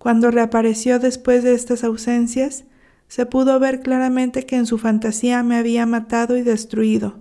Cuando 0.00 0.30
reapareció 0.30 0.98
después 0.98 1.44
de 1.44 1.52
estas 1.52 1.84
ausencias, 1.84 2.64
se 3.06 3.26
pudo 3.26 3.60
ver 3.60 3.80
claramente 3.80 4.46
que 4.46 4.56
en 4.56 4.64
su 4.64 4.78
fantasía 4.78 5.42
me 5.42 5.56
había 5.56 5.84
matado 5.84 6.38
y 6.38 6.42
destruido. 6.42 7.18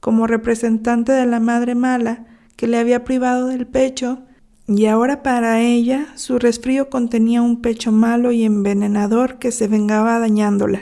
Como 0.00 0.26
representante 0.26 1.12
de 1.12 1.24
la 1.26 1.38
madre 1.38 1.76
mala, 1.76 2.26
que 2.56 2.66
le 2.66 2.78
había 2.78 3.04
privado 3.04 3.46
del 3.46 3.64
pecho, 3.64 4.22
y 4.66 4.86
ahora 4.86 5.22
para 5.22 5.60
ella 5.60 6.08
su 6.16 6.40
resfrío 6.40 6.90
contenía 6.90 7.42
un 7.42 7.62
pecho 7.62 7.92
malo 7.92 8.32
y 8.32 8.42
envenenador 8.42 9.38
que 9.38 9.52
se 9.52 9.68
vengaba 9.68 10.18
dañándola. 10.18 10.80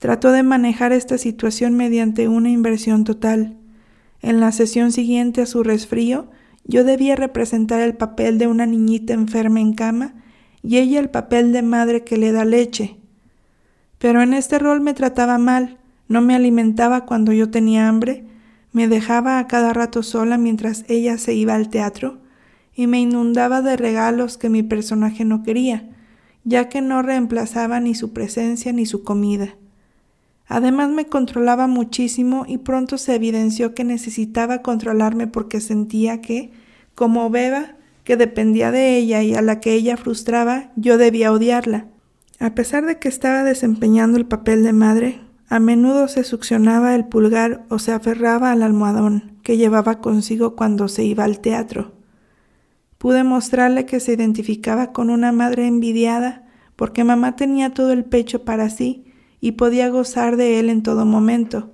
Trató 0.00 0.32
de 0.32 0.42
manejar 0.42 0.90
esta 0.90 1.18
situación 1.18 1.76
mediante 1.76 2.26
una 2.26 2.50
inversión 2.50 3.04
total. 3.04 3.58
En 4.22 4.40
la 4.40 4.50
sesión 4.50 4.90
siguiente 4.90 5.42
a 5.42 5.46
su 5.46 5.62
resfrío, 5.62 6.26
yo 6.66 6.84
debía 6.84 7.16
representar 7.16 7.80
el 7.80 7.94
papel 7.94 8.38
de 8.38 8.48
una 8.48 8.66
niñita 8.66 9.14
enferma 9.14 9.60
en 9.60 9.72
cama 9.72 10.14
y 10.62 10.78
ella 10.78 10.98
el 10.98 11.10
papel 11.10 11.52
de 11.52 11.62
madre 11.62 12.02
que 12.02 12.16
le 12.16 12.32
da 12.32 12.44
leche. 12.44 12.96
Pero 13.98 14.20
en 14.20 14.34
este 14.34 14.58
rol 14.58 14.80
me 14.80 14.92
trataba 14.92 15.38
mal, 15.38 15.78
no 16.08 16.20
me 16.20 16.34
alimentaba 16.34 17.06
cuando 17.06 17.32
yo 17.32 17.50
tenía 17.50 17.88
hambre, 17.88 18.24
me 18.72 18.88
dejaba 18.88 19.38
a 19.38 19.46
cada 19.46 19.72
rato 19.72 20.02
sola 20.02 20.38
mientras 20.38 20.84
ella 20.88 21.18
se 21.18 21.34
iba 21.34 21.54
al 21.54 21.70
teatro 21.70 22.18
y 22.74 22.88
me 22.88 23.00
inundaba 23.00 23.62
de 23.62 23.76
regalos 23.76 24.36
que 24.36 24.50
mi 24.50 24.62
personaje 24.62 25.24
no 25.24 25.42
quería, 25.42 25.88
ya 26.44 26.68
que 26.68 26.82
no 26.82 27.00
reemplazaba 27.00 27.80
ni 27.80 27.94
su 27.94 28.12
presencia 28.12 28.72
ni 28.72 28.86
su 28.86 29.02
comida. 29.02 29.54
Además 30.48 30.90
me 30.90 31.06
controlaba 31.06 31.66
muchísimo 31.66 32.44
y 32.46 32.58
pronto 32.58 32.98
se 32.98 33.14
evidenció 33.14 33.74
que 33.74 33.84
necesitaba 33.84 34.62
controlarme 34.62 35.26
porque 35.26 35.60
sentía 35.60 36.20
que, 36.20 36.52
como 36.94 37.28
Beba, 37.30 37.76
que 38.04 38.16
dependía 38.16 38.70
de 38.70 38.96
ella 38.96 39.22
y 39.22 39.34
a 39.34 39.42
la 39.42 39.58
que 39.58 39.74
ella 39.74 39.96
frustraba, 39.96 40.70
yo 40.76 40.98
debía 40.98 41.32
odiarla. 41.32 41.88
A 42.38 42.54
pesar 42.54 42.86
de 42.86 42.98
que 42.98 43.08
estaba 43.08 43.42
desempeñando 43.42 44.18
el 44.18 44.26
papel 44.26 44.62
de 44.62 44.72
madre, 44.72 45.20
a 45.48 45.58
menudo 45.58 46.06
se 46.06 46.22
succionaba 46.22 46.94
el 46.94 47.06
pulgar 47.06 47.64
o 47.68 47.80
se 47.80 47.92
aferraba 47.92 48.52
al 48.52 48.62
almohadón 48.62 49.38
que 49.42 49.56
llevaba 49.56 50.00
consigo 50.00 50.54
cuando 50.54 50.86
se 50.86 51.04
iba 51.04 51.24
al 51.24 51.40
teatro. 51.40 51.92
Pude 52.98 53.24
mostrarle 53.24 53.86
que 53.86 54.00
se 54.00 54.12
identificaba 54.12 54.92
con 54.92 55.10
una 55.10 55.32
madre 55.32 55.66
envidiada 55.66 56.44
porque 56.76 57.04
mamá 57.04 57.36
tenía 57.36 57.70
todo 57.70 57.92
el 57.92 58.04
pecho 58.04 58.44
para 58.44 58.70
sí 58.70 59.05
y 59.46 59.52
podía 59.52 59.88
gozar 59.90 60.36
de 60.36 60.58
él 60.58 60.68
en 60.70 60.82
todo 60.82 61.06
momento. 61.06 61.70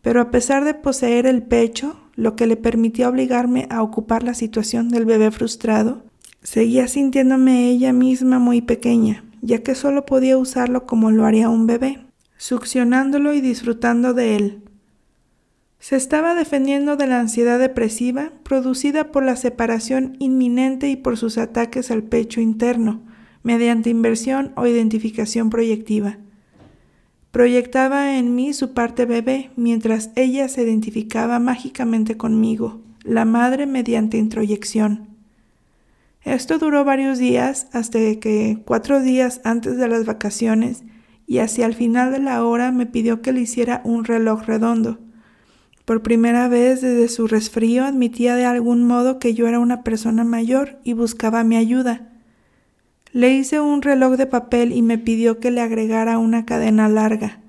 Pero 0.00 0.20
a 0.20 0.30
pesar 0.30 0.64
de 0.64 0.74
poseer 0.74 1.26
el 1.26 1.42
pecho, 1.42 1.98
lo 2.14 2.36
que 2.36 2.46
le 2.46 2.56
permitía 2.56 3.08
obligarme 3.08 3.66
a 3.68 3.82
ocupar 3.82 4.22
la 4.22 4.34
situación 4.34 4.90
del 4.90 5.04
bebé 5.04 5.32
frustrado, 5.32 6.04
seguía 6.44 6.86
sintiéndome 6.86 7.68
ella 7.68 7.92
misma 7.92 8.38
muy 8.38 8.60
pequeña, 8.60 9.24
ya 9.42 9.64
que 9.64 9.74
solo 9.74 10.06
podía 10.06 10.38
usarlo 10.38 10.86
como 10.86 11.10
lo 11.10 11.26
haría 11.26 11.48
un 11.48 11.66
bebé 11.66 11.98
succionándolo 12.36 13.32
y 13.32 13.40
disfrutando 13.40 14.14
de 14.14 14.36
él. 14.36 14.62
Se 15.80 15.96
estaba 15.96 16.36
defendiendo 16.36 16.96
de 16.96 17.08
la 17.08 17.18
ansiedad 17.18 17.58
depresiva 17.58 18.30
producida 18.44 19.10
por 19.10 19.24
la 19.24 19.34
separación 19.34 20.16
inminente 20.20 20.90
y 20.90 20.96
por 20.96 21.16
sus 21.16 21.38
ataques 21.38 21.90
al 21.90 22.04
pecho 22.04 22.40
interno, 22.40 23.02
mediante 23.42 23.90
inversión 23.90 24.52
o 24.54 24.66
identificación 24.66 25.50
proyectiva. 25.50 26.18
Proyectaba 27.34 28.16
en 28.16 28.36
mí 28.36 28.52
su 28.52 28.74
parte 28.74 29.06
bebé 29.06 29.50
mientras 29.56 30.10
ella 30.14 30.48
se 30.48 30.62
identificaba 30.62 31.40
mágicamente 31.40 32.16
conmigo, 32.16 32.80
la 33.02 33.24
madre 33.24 33.66
mediante 33.66 34.18
introyección. 34.18 35.08
Esto 36.22 36.60
duró 36.60 36.84
varios 36.84 37.18
días 37.18 37.66
hasta 37.72 37.98
que, 37.98 38.62
cuatro 38.64 39.00
días 39.00 39.40
antes 39.42 39.76
de 39.78 39.88
las 39.88 40.06
vacaciones, 40.06 40.84
y 41.26 41.38
hacia 41.38 41.66
el 41.66 41.74
final 41.74 42.12
de 42.12 42.20
la 42.20 42.44
hora 42.44 42.70
me 42.70 42.86
pidió 42.86 43.20
que 43.20 43.32
le 43.32 43.40
hiciera 43.40 43.80
un 43.82 44.04
reloj 44.04 44.44
redondo. 44.46 45.00
Por 45.84 46.02
primera 46.02 46.46
vez 46.46 46.82
desde 46.82 47.08
su 47.08 47.26
resfrío 47.26 47.84
admitía 47.84 48.36
de 48.36 48.44
algún 48.44 48.84
modo 48.84 49.18
que 49.18 49.34
yo 49.34 49.48
era 49.48 49.58
una 49.58 49.82
persona 49.82 50.22
mayor 50.22 50.78
y 50.84 50.92
buscaba 50.92 51.42
mi 51.42 51.56
ayuda. 51.56 52.12
Le 53.14 53.32
hice 53.32 53.60
un 53.60 53.80
reloj 53.80 54.18
de 54.18 54.26
papel 54.26 54.72
y 54.72 54.82
me 54.82 54.98
pidió 54.98 55.40
que 55.40 55.50
le 55.50 55.62
agregara 55.62 56.18
una 56.18 56.44
cadena 56.44 56.90
larga. 56.90 57.40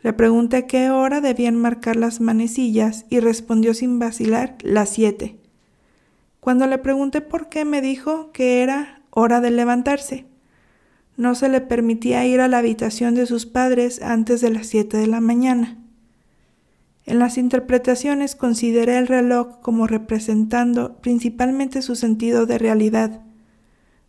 Le 0.00 0.14
pregunté 0.14 0.66
qué 0.66 0.88
hora 0.88 1.20
debían 1.20 1.56
marcar 1.56 1.96
las 1.96 2.22
manecillas 2.22 3.04
y 3.10 3.20
respondió 3.20 3.74
sin 3.74 3.98
vacilar 3.98 4.56
las 4.62 4.88
siete. 4.88 5.36
Cuando 6.40 6.66
le 6.66 6.78
pregunté 6.78 7.20
por 7.20 7.50
qué 7.50 7.66
me 7.66 7.82
dijo 7.82 8.32
que 8.32 8.62
era 8.62 9.02
hora 9.10 9.42
de 9.42 9.50
levantarse 9.50 10.30
no 11.20 11.34
se 11.34 11.50
le 11.50 11.60
permitía 11.60 12.24
ir 12.24 12.40
a 12.40 12.48
la 12.48 12.58
habitación 12.58 13.14
de 13.14 13.26
sus 13.26 13.44
padres 13.44 14.00
antes 14.00 14.40
de 14.40 14.48
las 14.48 14.66
siete 14.66 14.96
de 14.96 15.06
la 15.06 15.20
mañana. 15.20 15.76
En 17.04 17.18
las 17.18 17.36
interpretaciones 17.36 18.34
consideré 18.34 18.96
el 18.96 19.06
reloj 19.06 19.60
como 19.60 19.86
representando 19.86 20.96
principalmente 21.02 21.82
su 21.82 21.94
sentido 21.94 22.46
de 22.46 22.56
realidad. 22.56 23.20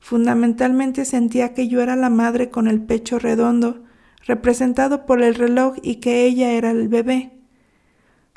Fundamentalmente 0.02 1.06
sentía 1.06 1.54
que 1.54 1.68
yo 1.68 1.80
era 1.80 1.96
la 1.96 2.10
madre 2.10 2.50
con 2.50 2.68
el 2.68 2.82
pecho 2.82 3.20
redondo, 3.20 3.84
representado 4.26 5.06
por 5.06 5.22
el 5.22 5.36
reloj 5.36 5.76
y 5.84 5.98
que 5.98 6.26
ella 6.26 6.52
era 6.52 6.72
el 6.72 6.90
bebé. 6.90 7.32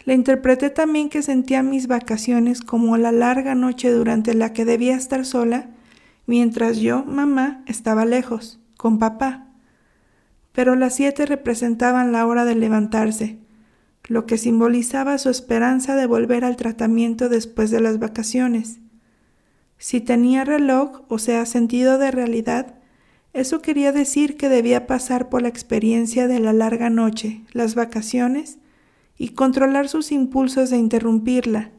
Le 0.05 0.13
interpreté 0.13 0.69
también 0.69 1.09
que 1.09 1.23
sentía 1.23 1.63
mis 1.63 1.87
vacaciones 1.87 2.61
como 2.61 2.99
la 2.99 3.13
larga 3.13 3.55
noche 3.55 3.91
durante 3.91 4.35
la 4.35 4.53
que 4.53 4.67
debía 4.67 4.95
estar 4.95 5.25
sola, 5.25 5.71
mientras 6.27 6.77
yo, 6.77 7.03
mamá, 7.07 7.65
estaba 7.67 8.05
lejos, 8.05 8.61
con 8.77 8.99
papá. 8.99 9.49
Pero 10.53 10.77
las 10.77 10.95
siete 10.95 11.25
representaban 11.25 12.13
la 12.13 12.27
hora 12.27 12.45
de 12.45 12.55
levantarse, 12.55 13.39
lo 14.07 14.27
que 14.27 14.37
simbolizaba 14.37 15.17
su 15.17 15.31
esperanza 15.31 15.97
de 15.97 16.07
volver 16.07 16.45
al 16.45 16.57
tratamiento 16.57 17.31
después 17.31 17.71
de 17.71 17.81
las 17.81 17.99
vacaciones. 17.99 18.81
Si 19.85 20.01
tenía 20.01 20.47
reloj, 20.47 21.03
o 21.09 21.19
sea, 21.19 21.45
sentido 21.45 21.99
de 21.99 22.11
realidad, 22.11 22.77
eso 23.35 23.61
quería 23.61 23.93
decir 23.93 24.39
que 24.39 24.49
debía 24.49 24.87
pasar 24.87 25.29
por 25.29 25.43
la 25.43 25.49
experiencia 25.49 26.27
de 26.27 26.41
la 26.41 26.55
larga 26.55 26.89
noche, 26.89 27.43
las 27.53 27.75
vacaciones, 27.75 28.57
y 29.19 29.35
controlar 29.35 29.91
sus 29.91 30.11
impulsos 30.11 30.71
de 30.71 30.79
interrumpirla. 30.79 31.71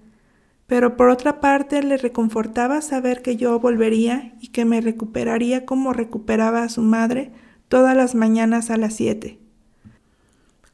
Pero 0.68 0.98
por 0.98 1.10
otra 1.10 1.40
parte 1.40 1.82
le 1.82 1.98
reconfortaba 1.98 2.80
saber 2.82 3.24
que 3.24 3.38
yo 3.38 3.60
volvería 3.60 4.36
y 4.40 4.50
que 4.50 4.66
me 4.66 4.82
recuperaría 4.82 5.66
como 5.66 5.92
recuperaba 5.92 6.62
a 6.62 6.70
su 6.70 6.84
madre 6.84 7.32
todas 7.70 7.98
las 7.98 8.14
mañanas 8.14 8.70
a 8.70 8.78
las 8.78 8.94
siete. 8.94 9.40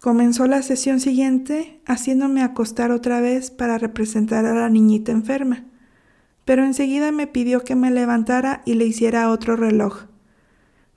Comenzó 0.02 0.48
la 0.48 0.62
sesión 0.64 1.00
siguiente 1.00 1.80
haciéndome 1.86 2.44
acostar 2.44 2.92
otra 2.92 3.22
vez 3.22 3.52
para 3.52 3.78
representar 3.78 4.46
a 4.46 4.54
la 4.54 4.68
niñita 4.68 5.14
enferma, 5.14 5.71
pero 6.52 6.66
enseguida 6.66 7.14
me 7.14 7.28
pidió 7.28 7.64
que 7.64 7.78
me 7.78 7.92
levantara 7.92 8.62
y 8.66 8.74
le 8.74 8.84
hiciera 8.84 9.30
otro 9.30 9.56
reloj. 9.56 10.08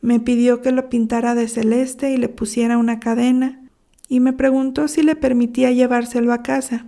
Me 0.01 0.19
pidió 0.19 0.61
que 0.62 0.73
lo 0.73 0.88
pintara 0.88 1.37
de 1.37 1.47
celeste 1.47 2.11
y 2.11 2.17
le 2.17 2.29
pusiera 2.29 2.77
una 2.77 2.99
cadena, 2.99 3.62
y 4.09 4.19
me 4.19 4.33
preguntó 4.33 4.88
si 4.88 5.05
le 5.05 5.14
permitía 5.14 5.71
llevárselo 5.71 6.33
a 6.33 6.43
casa. 6.43 6.87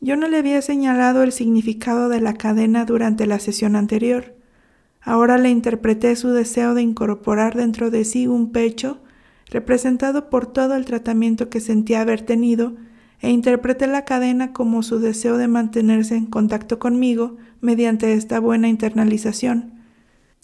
Yo 0.00 0.16
no 0.16 0.28
le 0.28 0.38
había 0.38 0.62
señalado 0.62 1.22
el 1.22 1.32
significado 1.32 2.08
de 2.08 2.22
la 2.22 2.32
cadena 2.32 2.86
durante 2.86 3.26
la 3.26 3.38
sesión 3.38 3.76
anterior. 3.76 4.34
Ahora 5.02 5.36
le 5.36 5.50
interpreté 5.50 6.16
su 6.16 6.30
deseo 6.30 6.72
de 6.72 6.80
incorporar 6.80 7.54
dentro 7.54 7.90
de 7.90 8.06
sí 8.06 8.26
un 8.26 8.50
pecho 8.50 9.02
representado 9.50 10.30
por 10.30 10.46
todo 10.46 10.74
el 10.74 10.86
tratamiento 10.86 11.50
que 11.50 11.60
sentía 11.60 12.00
haber 12.00 12.22
tenido, 12.22 12.72
e 13.20 13.28
interpreté 13.28 13.86
la 13.86 14.06
cadena 14.06 14.54
como 14.54 14.82
su 14.82 15.00
deseo 15.00 15.36
de 15.36 15.48
mantenerse 15.48 16.16
en 16.16 16.24
contacto 16.24 16.78
conmigo 16.78 17.36
mediante 17.64 18.12
esta 18.12 18.40
buena 18.40 18.68
internalización. 18.68 19.72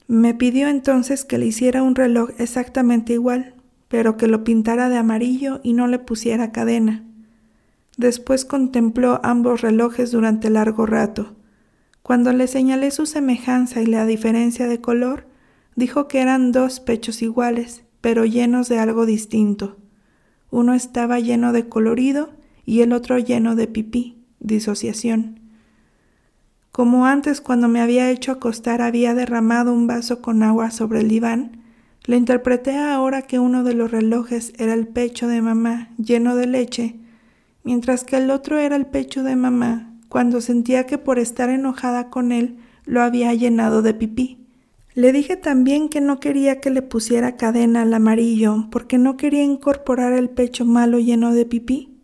Me 0.08 0.34
pidió 0.34 0.68
entonces 0.68 1.24
que 1.24 1.36
le 1.36 1.46
hiciera 1.46 1.82
un 1.82 1.94
reloj 1.94 2.30
exactamente 2.38 3.12
igual, 3.12 3.54
pero 3.88 4.16
que 4.16 4.26
lo 4.26 4.42
pintara 4.42 4.88
de 4.88 4.96
amarillo 4.96 5.60
y 5.62 5.74
no 5.74 5.86
le 5.86 5.98
pusiera 5.98 6.50
cadena. 6.50 7.04
Después 7.98 8.46
contempló 8.46 9.20
ambos 9.22 9.60
relojes 9.60 10.10
durante 10.10 10.48
largo 10.48 10.86
rato. 10.86 11.36
Cuando 12.02 12.32
le 12.32 12.46
señalé 12.46 12.90
su 12.90 13.04
semejanza 13.04 13.82
y 13.82 13.86
la 13.86 14.06
diferencia 14.06 14.66
de 14.66 14.80
color, 14.80 15.26
dijo 15.76 16.08
que 16.08 16.20
eran 16.20 16.52
dos 16.52 16.80
pechos 16.80 17.20
iguales, 17.20 17.84
pero 18.00 18.24
llenos 18.24 18.70
de 18.70 18.78
algo 18.78 19.04
distinto. 19.04 19.76
Uno 20.50 20.72
estaba 20.72 21.20
lleno 21.20 21.52
de 21.52 21.68
colorido 21.68 22.30
y 22.64 22.80
el 22.80 22.94
otro 22.94 23.18
lleno 23.18 23.56
de 23.56 23.66
pipí, 23.66 24.24
disociación. 24.38 25.39
Como 26.72 27.06
antes 27.06 27.40
cuando 27.40 27.68
me 27.68 27.80
había 27.80 28.10
hecho 28.10 28.32
acostar 28.32 28.80
había 28.80 29.14
derramado 29.14 29.72
un 29.72 29.86
vaso 29.86 30.22
con 30.22 30.42
agua 30.42 30.70
sobre 30.70 31.00
el 31.00 31.08
diván, 31.08 31.62
le 32.06 32.16
interpreté 32.16 32.78
ahora 32.78 33.22
que 33.22 33.38
uno 33.38 33.64
de 33.64 33.74
los 33.74 33.90
relojes 33.90 34.52
era 34.58 34.74
el 34.74 34.86
pecho 34.86 35.28
de 35.28 35.42
mamá 35.42 35.90
lleno 35.98 36.36
de 36.36 36.46
leche, 36.46 36.96
mientras 37.64 38.04
que 38.04 38.16
el 38.16 38.30
otro 38.30 38.58
era 38.58 38.76
el 38.76 38.86
pecho 38.86 39.22
de 39.22 39.36
mamá 39.36 39.90
cuando 40.08 40.40
sentía 40.40 40.86
que 40.86 40.98
por 40.98 41.18
estar 41.18 41.50
enojada 41.50 42.10
con 42.10 42.32
él 42.32 42.56
lo 42.84 43.02
había 43.02 43.32
llenado 43.34 43.82
de 43.82 43.94
pipí. 43.94 44.38
Le 44.94 45.12
dije 45.12 45.36
también 45.36 45.88
que 45.88 46.00
no 46.00 46.18
quería 46.18 46.60
que 46.60 46.70
le 46.70 46.82
pusiera 46.82 47.36
cadena 47.36 47.82
al 47.82 47.94
amarillo 47.94 48.66
porque 48.70 48.98
no 48.98 49.16
quería 49.16 49.44
incorporar 49.44 50.12
el 50.12 50.28
pecho 50.28 50.64
malo 50.64 50.98
lleno 50.98 51.32
de 51.32 51.46
pipí. 51.46 51.99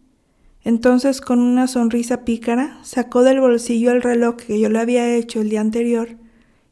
Entonces, 0.67 1.21
con 1.21 1.39
una 1.39 1.69
sonrisa 1.69 2.25
pícara, 2.25 2.81
sacó 2.83 3.23
del 3.23 3.39
bolsillo 3.39 3.93
el 3.93 4.03
reloj 4.03 4.35
que 4.35 4.59
yo 4.59 4.69
le 4.69 4.81
había 4.81 5.15
hecho 5.15 5.41
el 5.41 5.49
día 5.49 5.61
anterior 5.61 6.17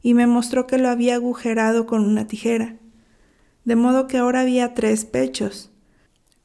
y 0.02 0.14
me 0.14 0.26
mostró 0.26 0.66
que 0.66 0.78
lo 0.78 0.88
había 0.88 1.14
agujerado 1.14 1.86
con 1.86 2.04
una 2.04 2.26
tijera. 2.26 2.74
De 3.64 3.76
modo 3.76 4.08
que 4.08 4.18
ahora 4.18 4.40
había 4.40 4.74
tres 4.74 5.04
pechos, 5.04 5.70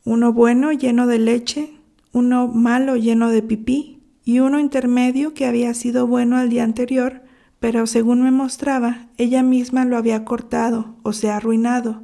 uno 0.06 0.32
bueno 0.32 0.72
lleno 0.74 1.08
de 1.08 1.18
leche, 1.18 1.74
uno 2.14 2.48
malo 2.48 2.98
lleno 2.98 3.32
de 3.32 3.42
pipí 3.42 4.04
y 4.24 4.42
uno 4.42 4.60
intermedio 4.60 5.34
que 5.34 5.48
había 5.48 5.74
sido 5.74 6.06
bueno 6.06 6.38
al 6.38 6.50
día 6.50 6.64
anterior, 6.64 7.24
pero 7.60 7.88
según 7.88 8.22
me 8.22 8.30
mostraba, 8.30 9.08
ella 9.18 9.42
misma 9.42 9.86
lo 9.86 9.98
había 9.98 10.24
cortado, 10.24 10.98
o 11.02 11.14
sea, 11.14 11.38
arruinado. 11.38 12.04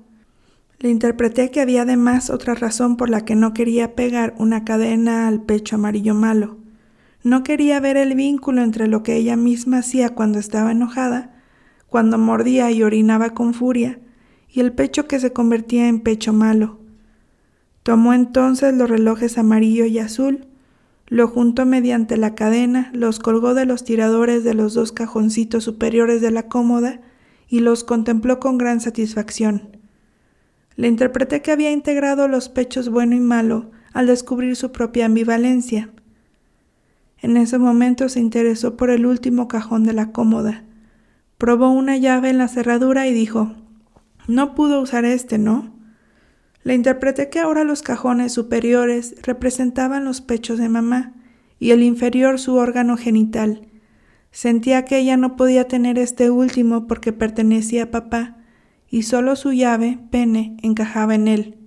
Le 0.80 0.90
interpreté 0.90 1.52
que 1.52 1.62
había 1.62 1.84
además 1.84 2.30
otra 2.30 2.54
razón 2.54 2.98
por 2.98 3.10
la 3.10 3.22
que 3.22 3.36
no 3.36 3.54
quería 3.54 3.96
pegar 3.96 4.36
una 4.38 4.66
cadena 4.66 5.28
al 5.28 5.42
pecho 5.42 5.76
amarillo 5.76 6.14
malo. 6.14 6.58
No 7.24 7.44
quería 7.44 7.80
ver 7.80 7.98
el 7.98 8.14
vínculo 8.16 8.62
entre 8.62 8.88
lo 8.88 9.02
que 9.02 9.16
ella 9.16 9.36
misma 9.36 9.80
hacía 9.80 10.10
cuando 10.10 10.38
estaba 10.38 10.72
enojada, 10.72 11.34
cuando 11.88 12.18
mordía 12.18 12.72
y 12.72 12.84
orinaba 12.84 13.32
con 13.32 13.54
furia, 13.54 14.00
y 14.50 14.60
el 14.60 14.74
pecho 14.74 15.08
que 15.08 15.20
se 15.20 15.34
convertía 15.34 15.88
en 15.88 16.02
pecho 16.02 16.34
malo. 16.34 16.80
Tomó 17.84 18.14
entonces 18.14 18.74
los 18.76 18.90
relojes 18.90 19.38
amarillo 19.38 19.86
y 19.86 20.00
azul, 20.00 20.48
lo 21.08 21.28
juntó 21.28 21.66
mediante 21.66 22.18
la 22.18 22.36
cadena, 22.36 22.90
los 22.94 23.20
colgó 23.20 23.54
de 23.54 23.66
los 23.66 23.84
tiradores 23.84 24.44
de 24.44 24.56
los 24.56 24.74
dos 24.74 24.92
cajoncitos 24.92 25.64
superiores 25.64 26.20
de 26.20 26.32
la 26.32 26.48
cómoda 26.48 27.02
y 27.48 27.60
los 27.60 27.84
contempló 27.84 28.40
con 28.40 28.58
gran 28.58 28.82
satisfacción. 28.82 29.78
Le 30.76 30.88
interpreté 30.88 31.42
que 31.42 31.52
había 31.52 31.72
integrado 31.72 32.28
los 32.28 32.50
pechos 32.50 32.90
bueno 32.90 33.16
y 33.16 33.20
malo 33.20 33.72
al 33.94 34.08
descubrir 34.08 34.56
su 34.56 34.72
propia 34.72 35.06
ambivalencia. 35.06 35.90
En 37.22 37.38
ese 37.38 37.58
momento 37.58 38.10
se 38.10 38.20
interesó 38.20 38.76
por 38.76 38.90
el 38.90 39.06
último 39.06 39.48
cajón 39.48 39.84
de 39.84 39.94
la 39.94 40.12
cómoda. 40.12 40.64
Probó 41.38 41.72
una 41.72 41.98
llave 41.98 42.30
en 42.30 42.38
la 42.38 42.48
cerradura 42.48 43.08
y 43.08 43.14
dijo 43.14 43.54
No 44.28 44.54
pudo 44.54 44.82
usar 44.82 45.06
este, 45.06 45.38
¿no? 45.38 45.74
Le 46.64 46.74
interpreté 46.74 47.30
que 47.30 47.40
ahora 47.40 47.64
los 47.64 47.82
cajones 47.82 48.34
superiores 48.34 49.16
representaban 49.22 50.04
los 50.04 50.22
pechos 50.22 50.58
de 50.58 50.68
mamá 50.68 51.14
y 51.60 51.72
el 51.72 51.84
inferior 51.84 52.40
su 52.40 52.56
órgano 52.56 52.98
genital. 52.98 53.68
Sentía 54.32 54.84
que 54.84 54.98
ella 54.98 55.16
no 55.16 55.38
podía 55.38 55.68
tener 55.68 55.98
este 55.98 56.30
último 56.30 56.88
porque 56.88 57.14
pertenecía 57.14 57.84
a 57.84 57.92
papá 57.92 58.38
y 58.90 59.04
solo 59.04 59.36
su 59.36 59.52
llave, 59.52 60.00
pene, 60.12 60.58
encajaba 60.62 61.16
en 61.16 61.28
él. 61.28 61.58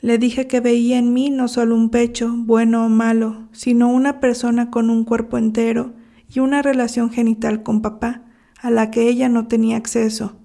Le 0.00 0.18
dije 0.18 0.46
que 0.46 0.60
veía 0.60 0.98
en 0.98 1.12
mí 1.12 1.30
no 1.30 1.48
solo 1.48 1.74
un 1.74 1.90
pecho, 1.90 2.32
bueno 2.36 2.84
o 2.84 2.88
malo, 2.88 3.48
sino 3.52 3.88
una 3.88 4.20
persona 4.20 4.70
con 4.70 4.90
un 4.90 5.04
cuerpo 5.04 5.38
entero 5.38 5.94
y 6.32 6.40
una 6.40 6.62
relación 6.62 7.10
genital 7.10 7.62
con 7.62 7.80
papá, 7.80 8.22
a 8.60 8.70
la 8.70 8.90
que 8.90 9.08
ella 9.08 9.28
no 9.28 9.46
tenía 9.46 9.76
acceso. 9.76 10.36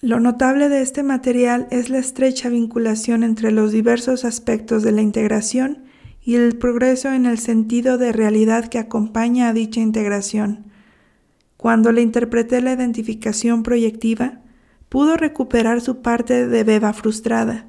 Lo 0.00 0.20
notable 0.20 0.68
de 0.68 0.82
este 0.82 1.02
material 1.02 1.66
es 1.70 1.88
la 1.88 1.98
estrecha 1.98 2.50
vinculación 2.50 3.22
entre 3.22 3.50
los 3.50 3.72
diversos 3.72 4.26
aspectos 4.26 4.82
de 4.82 4.92
la 4.92 5.00
integración 5.00 5.84
y 6.22 6.34
el 6.34 6.56
progreso 6.58 7.12
en 7.12 7.26
el 7.26 7.38
sentido 7.38 7.96
de 7.96 8.12
realidad 8.12 8.66
que 8.68 8.78
acompaña 8.78 9.48
a 9.48 9.52
dicha 9.52 9.80
integración. 9.80 10.66
Cuando 11.64 11.92
le 11.92 12.02
interpreté 12.02 12.60
la 12.60 12.74
identificación 12.74 13.62
proyectiva, 13.62 14.42
pudo 14.90 15.16
recuperar 15.16 15.80
su 15.80 16.02
parte 16.02 16.46
de 16.46 16.62
beba 16.62 16.92
frustrada. 16.92 17.64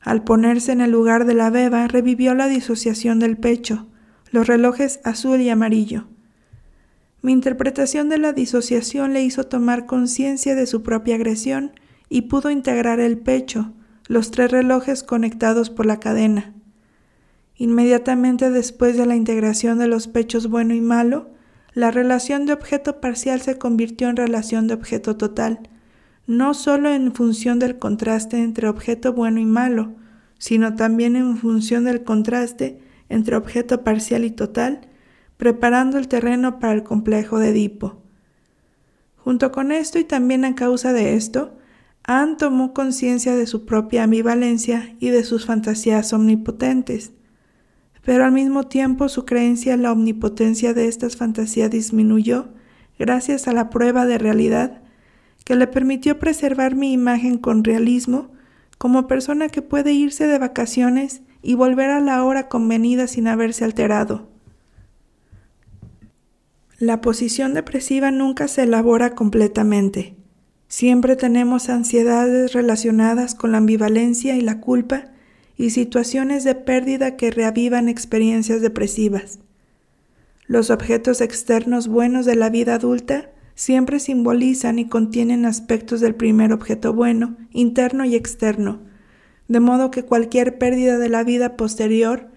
Al 0.00 0.24
ponerse 0.24 0.72
en 0.72 0.80
el 0.80 0.92
lugar 0.92 1.26
de 1.26 1.34
la 1.34 1.50
beba, 1.50 1.86
revivió 1.86 2.32
la 2.32 2.48
disociación 2.48 3.18
del 3.20 3.36
pecho, 3.36 3.88
los 4.30 4.46
relojes 4.46 5.00
azul 5.04 5.42
y 5.42 5.50
amarillo. 5.50 6.06
Mi 7.20 7.32
interpretación 7.32 8.08
de 8.08 8.16
la 8.16 8.32
disociación 8.32 9.12
le 9.12 9.22
hizo 9.22 9.44
tomar 9.44 9.84
conciencia 9.84 10.54
de 10.54 10.66
su 10.66 10.82
propia 10.82 11.16
agresión 11.16 11.72
y 12.08 12.22
pudo 12.22 12.48
integrar 12.48 13.00
el 13.00 13.18
pecho, 13.18 13.74
los 14.08 14.30
tres 14.30 14.50
relojes 14.50 15.02
conectados 15.02 15.68
por 15.68 15.84
la 15.84 16.00
cadena. 16.00 16.54
Inmediatamente 17.56 18.48
después 18.48 18.96
de 18.96 19.04
la 19.04 19.14
integración 19.14 19.78
de 19.78 19.88
los 19.88 20.08
pechos 20.08 20.48
bueno 20.48 20.72
y 20.72 20.80
malo, 20.80 21.33
la 21.74 21.90
relación 21.90 22.46
de 22.46 22.52
objeto 22.52 23.00
parcial 23.00 23.40
se 23.40 23.58
convirtió 23.58 24.08
en 24.08 24.16
relación 24.16 24.68
de 24.68 24.74
objeto 24.74 25.16
total, 25.16 25.68
no 26.26 26.54
solo 26.54 26.88
en 26.88 27.12
función 27.12 27.58
del 27.58 27.78
contraste 27.78 28.42
entre 28.42 28.68
objeto 28.68 29.12
bueno 29.12 29.40
y 29.40 29.44
malo, 29.44 29.92
sino 30.38 30.76
también 30.76 31.16
en 31.16 31.36
función 31.36 31.84
del 31.84 32.04
contraste 32.04 32.80
entre 33.08 33.36
objeto 33.36 33.82
parcial 33.82 34.24
y 34.24 34.30
total, 34.30 34.88
preparando 35.36 35.98
el 35.98 36.08
terreno 36.08 36.60
para 36.60 36.72
el 36.72 36.84
complejo 36.84 37.38
de 37.38 37.50
Edipo. 37.50 38.00
Junto 39.16 39.50
con 39.52 39.72
esto 39.72 39.98
y 39.98 40.04
también 40.04 40.44
a 40.44 40.54
causa 40.54 40.92
de 40.92 41.14
esto, 41.14 41.56
Anne 42.04 42.36
tomó 42.38 42.72
conciencia 42.72 43.34
de 43.34 43.46
su 43.46 43.64
propia 43.64 44.04
ambivalencia 44.04 44.94
y 45.00 45.08
de 45.08 45.24
sus 45.24 45.46
fantasías 45.46 46.12
omnipotentes. 46.12 47.12
Pero 48.04 48.24
al 48.24 48.32
mismo 48.32 48.64
tiempo 48.64 49.08
su 49.08 49.24
creencia 49.24 49.74
en 49.74 49.82
la 49.82 49.92
omnipotencia 49.92 50.74
de 50.74 50.88
estas 50.88 51.16
fantasías 51.16 51.70
disminuyó 51.70 52.48
gracias 52.98 53.48
a 53.48 53.52
la 53.52 53.70
prueba 53.70 54.06
de 54.06 54.18
realidad 54.18 54.82
que 55.44 55.56
le 55.56 55.66
permitió 55.66 56.18
preservar 56.18 56.74
mi 56.74 56.92
imagen 56.92 57.38
con 57.38 57.64
realismo 57.64 58.30
como 58.78 59.06
persona 59.06 59.48
que 59.48 59.62
puede 59.62 59.92
irse 59.92 60.26
de 60.26 60.38
vacaciones 60.38 61.22
y 61.42 61.54
volver 61.54 61.90
a 61.90 62.00
la 62.00 62.24
hora 62.24 62.48
convenida 62.48 63.06
sin 63.06 63.28
haberse 63.28 63.64
alterado. 63.64 64.28
La 66.78 67.00
posición 67.00 67.54
depresiva 67.54 68.10
nunca 68.10 68.48
se 68.48 68.64
elabora 68.64 69.14
completamente. 69.14 70.16
Siempre 70.68 71.16
tenemos 71.16 71.68
ansiedades 71.68 72.52
relacionadas 72.52 73.34
con 73.34 73.52
la 73.52 73.58
ambivalencia 73.58 74.36
y 74.36 74.40
la 74.40 74.60
culpa 74.60 75.13
y 75.56 75.70
situaciones 75.70 76.44
de 76.44 76.54
pérdida 76.54 77.16
que 77.16 77.30
reavivan 77.30 77.88
experiencias 77.88 78.60
depresivas. 78.60 79.38
Los 80.46 80.70
objetos 80.70 81.20
externos 81.20 81.88
buenos 81.88 82.26
de 82.26 82.36
la 82.36 82.50
vida 82.50 82.74
adulta 82.74 83.30
siempre 83.54 84.00
simbolizan 84.00 84.78
y 84.78 84.88
contienen 84.88 85.46
aspectos 85.46 86.00
del 86.00 86.14
primer 86.14 86.52
objeto 86.52 86.92
bueno, 86.92 87.36
interno 87.50 88.04
y 88.04 88.14
externo, 88.14 88.80
de 89.48 89.60
modo 89.60 89.90
que 89.90 90.04
cualquier 90.04 90.58
pérdida 90.58 90.98
de 90.98 91.08
la 91.08 91.22
vida 91.22 91.56
posterior 91.56 92.28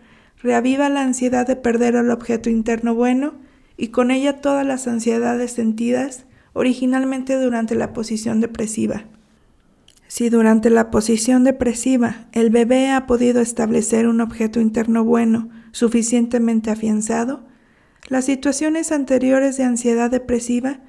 reaviva 0.42 0.90
la 0.90 1.02
ansiedad 1.02 1.48
de 1.48 1.56
perder 1.56 1.96
el 1.96 2.12
objeto 2.12 2.50
interno 2.50 2.94
bueno 2.94 3.34
y 3.76 3.88
con 3.88 4.12
ella 4.12 4.42
todas 4.42 4.66
las 4.66 4.88
ansiedades 4.88 5.52
sentidas 5.52 6.26
originalmente 6.54 7.36
durante 7.36 7.76
la 7.76 7.94
posición 7.94 8.40
depresiva. 8.40 9.06
Si 10.08 10.30
durante 10.30 10.70
la 10.70 10.90
posición 10.90 11.44
depresiva 11.44 12.28
el 12.32 12.50
bebé 12.50 12.92
ha 12.92 13.06
podido 13.06 13.42
establecer 13.42 14.08
un 14.08 14.22
objeto 14.22 14.60
interno 14.60 15.04
bueno 15.04 15.50
suficientemente 15.72 16.72
afianzado, 16.72 17.44
las 18.08 18.26
situaciones 18.26 18.92
anteriores 18.94 19.58
de 19.58 19.64
ansiedad 19.64 20.10
depresiva 20.10 20.80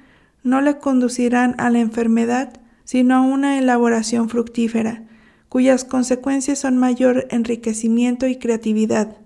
no 0.43 0.61
le 0.61 0.77
conducirán 0.77 1.53
a 1.57 1.69
la 1.69 1.79
enfermedad, 1.79 2.53
sino 2.85 3.15
a 3.15 3.21
una 3.21 3.59
elaboración 3.59 4.29
fructífera, 4.29 5.03
cuyas 5.49 5.83
consecuencias 5.83 6.59
son 6.59 6.77
mayor 6.77 7.27
enriquecimiento 7.29 8.25
y 8.25 8.37
creatividad. 8.37 9.17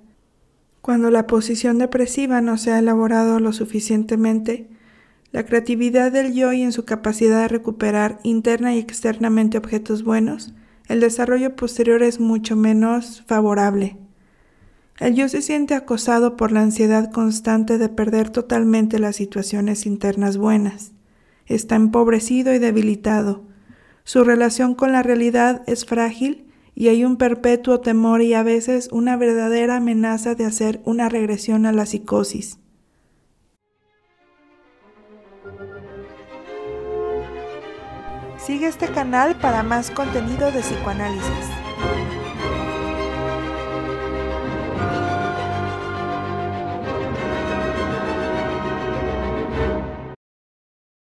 Cuando 0.82 1.12
la 1.12 1.28
posición 1.28 1.78
depresiva 1.78 2.42
no 2.42 2.58
se 2.58 2.72
ha 2.72 2.80
elaborado 2.80 3.40
lo 3.40 3.54
suficientemente, 3.54 4.70
la 5.34 5.46
creatividad 5.46 6.12
del 6.12 6.32
yo 6.34 6.54
y 6.54 6.62
en 6.62 6.72
su 6.72 6.86
capacidad 6.86 7.42
de 7.42 7.48
recuperar 7.48 8.20
interna 8.22 8.76
y 8.76 8.80
externamente 8.80 9.58
objetos 9.58 10.04
buenos, 10.04 10.54
el 10.88 11.00
desarrollo 11.00 11.56
posterior 11.56 12.04
es 12.04 12.20
mucho 12.20 12.56
menos 12.56 13.24
favorable. 13.26 13.98
El 15.00 15.16
yo 15.16 15.28
se 15.28 15.42
siente 15.42 15.74
acosado 15.74 16.38
por 16.38 16.52
la 16.52 16.62
ansiedad 16.62 17.12
constante 17.12 17.80
de 17.80 17.90
perder 17.90 18.30
totalmente 18.30 19.00
las 19.00 19.16
situaciones 19.16 19.88
internas 19.88 20.38
buenas. 20.38 20.92
Está 21.48 21.78
empobrecido 21.78 22.54
y 22.54 22.60
debilitado. 22.60 23.44
Su 24.04 24.24
relación 24.24 24.76
con 24.76 24.92
la 24.92 25.02
realidad 25.02 25.64
es 25.66 25.84
frágil 25.84 26.46
y 26.76 26.90
hay 26.90 27.04
un 27.04 27.18
perpetuo 27.18 27.80
temor 27.80 28.22
y 28.22 28.36
a 28.36 28.44
veces 28.44 28.88
una 28.92 29.18
verdadera 29.18 29.78
amenaza 29.78 30.36
de 30.36 30.46
hacer 30.46 30.80
una 30.86 31.10
regresión 31.10 31.66
a 31.66 31.72
la 31.72 31.88
psicosis. 31.88 32.60
Sigue 38.46 38.68
este 38.68 38.90
canal 38.90 39.36
para 39.36 39.64
más 39.64 39.90
contenido 39.90 40.52
de 40.52 40.60
psicoanálisis. 40.60 41.48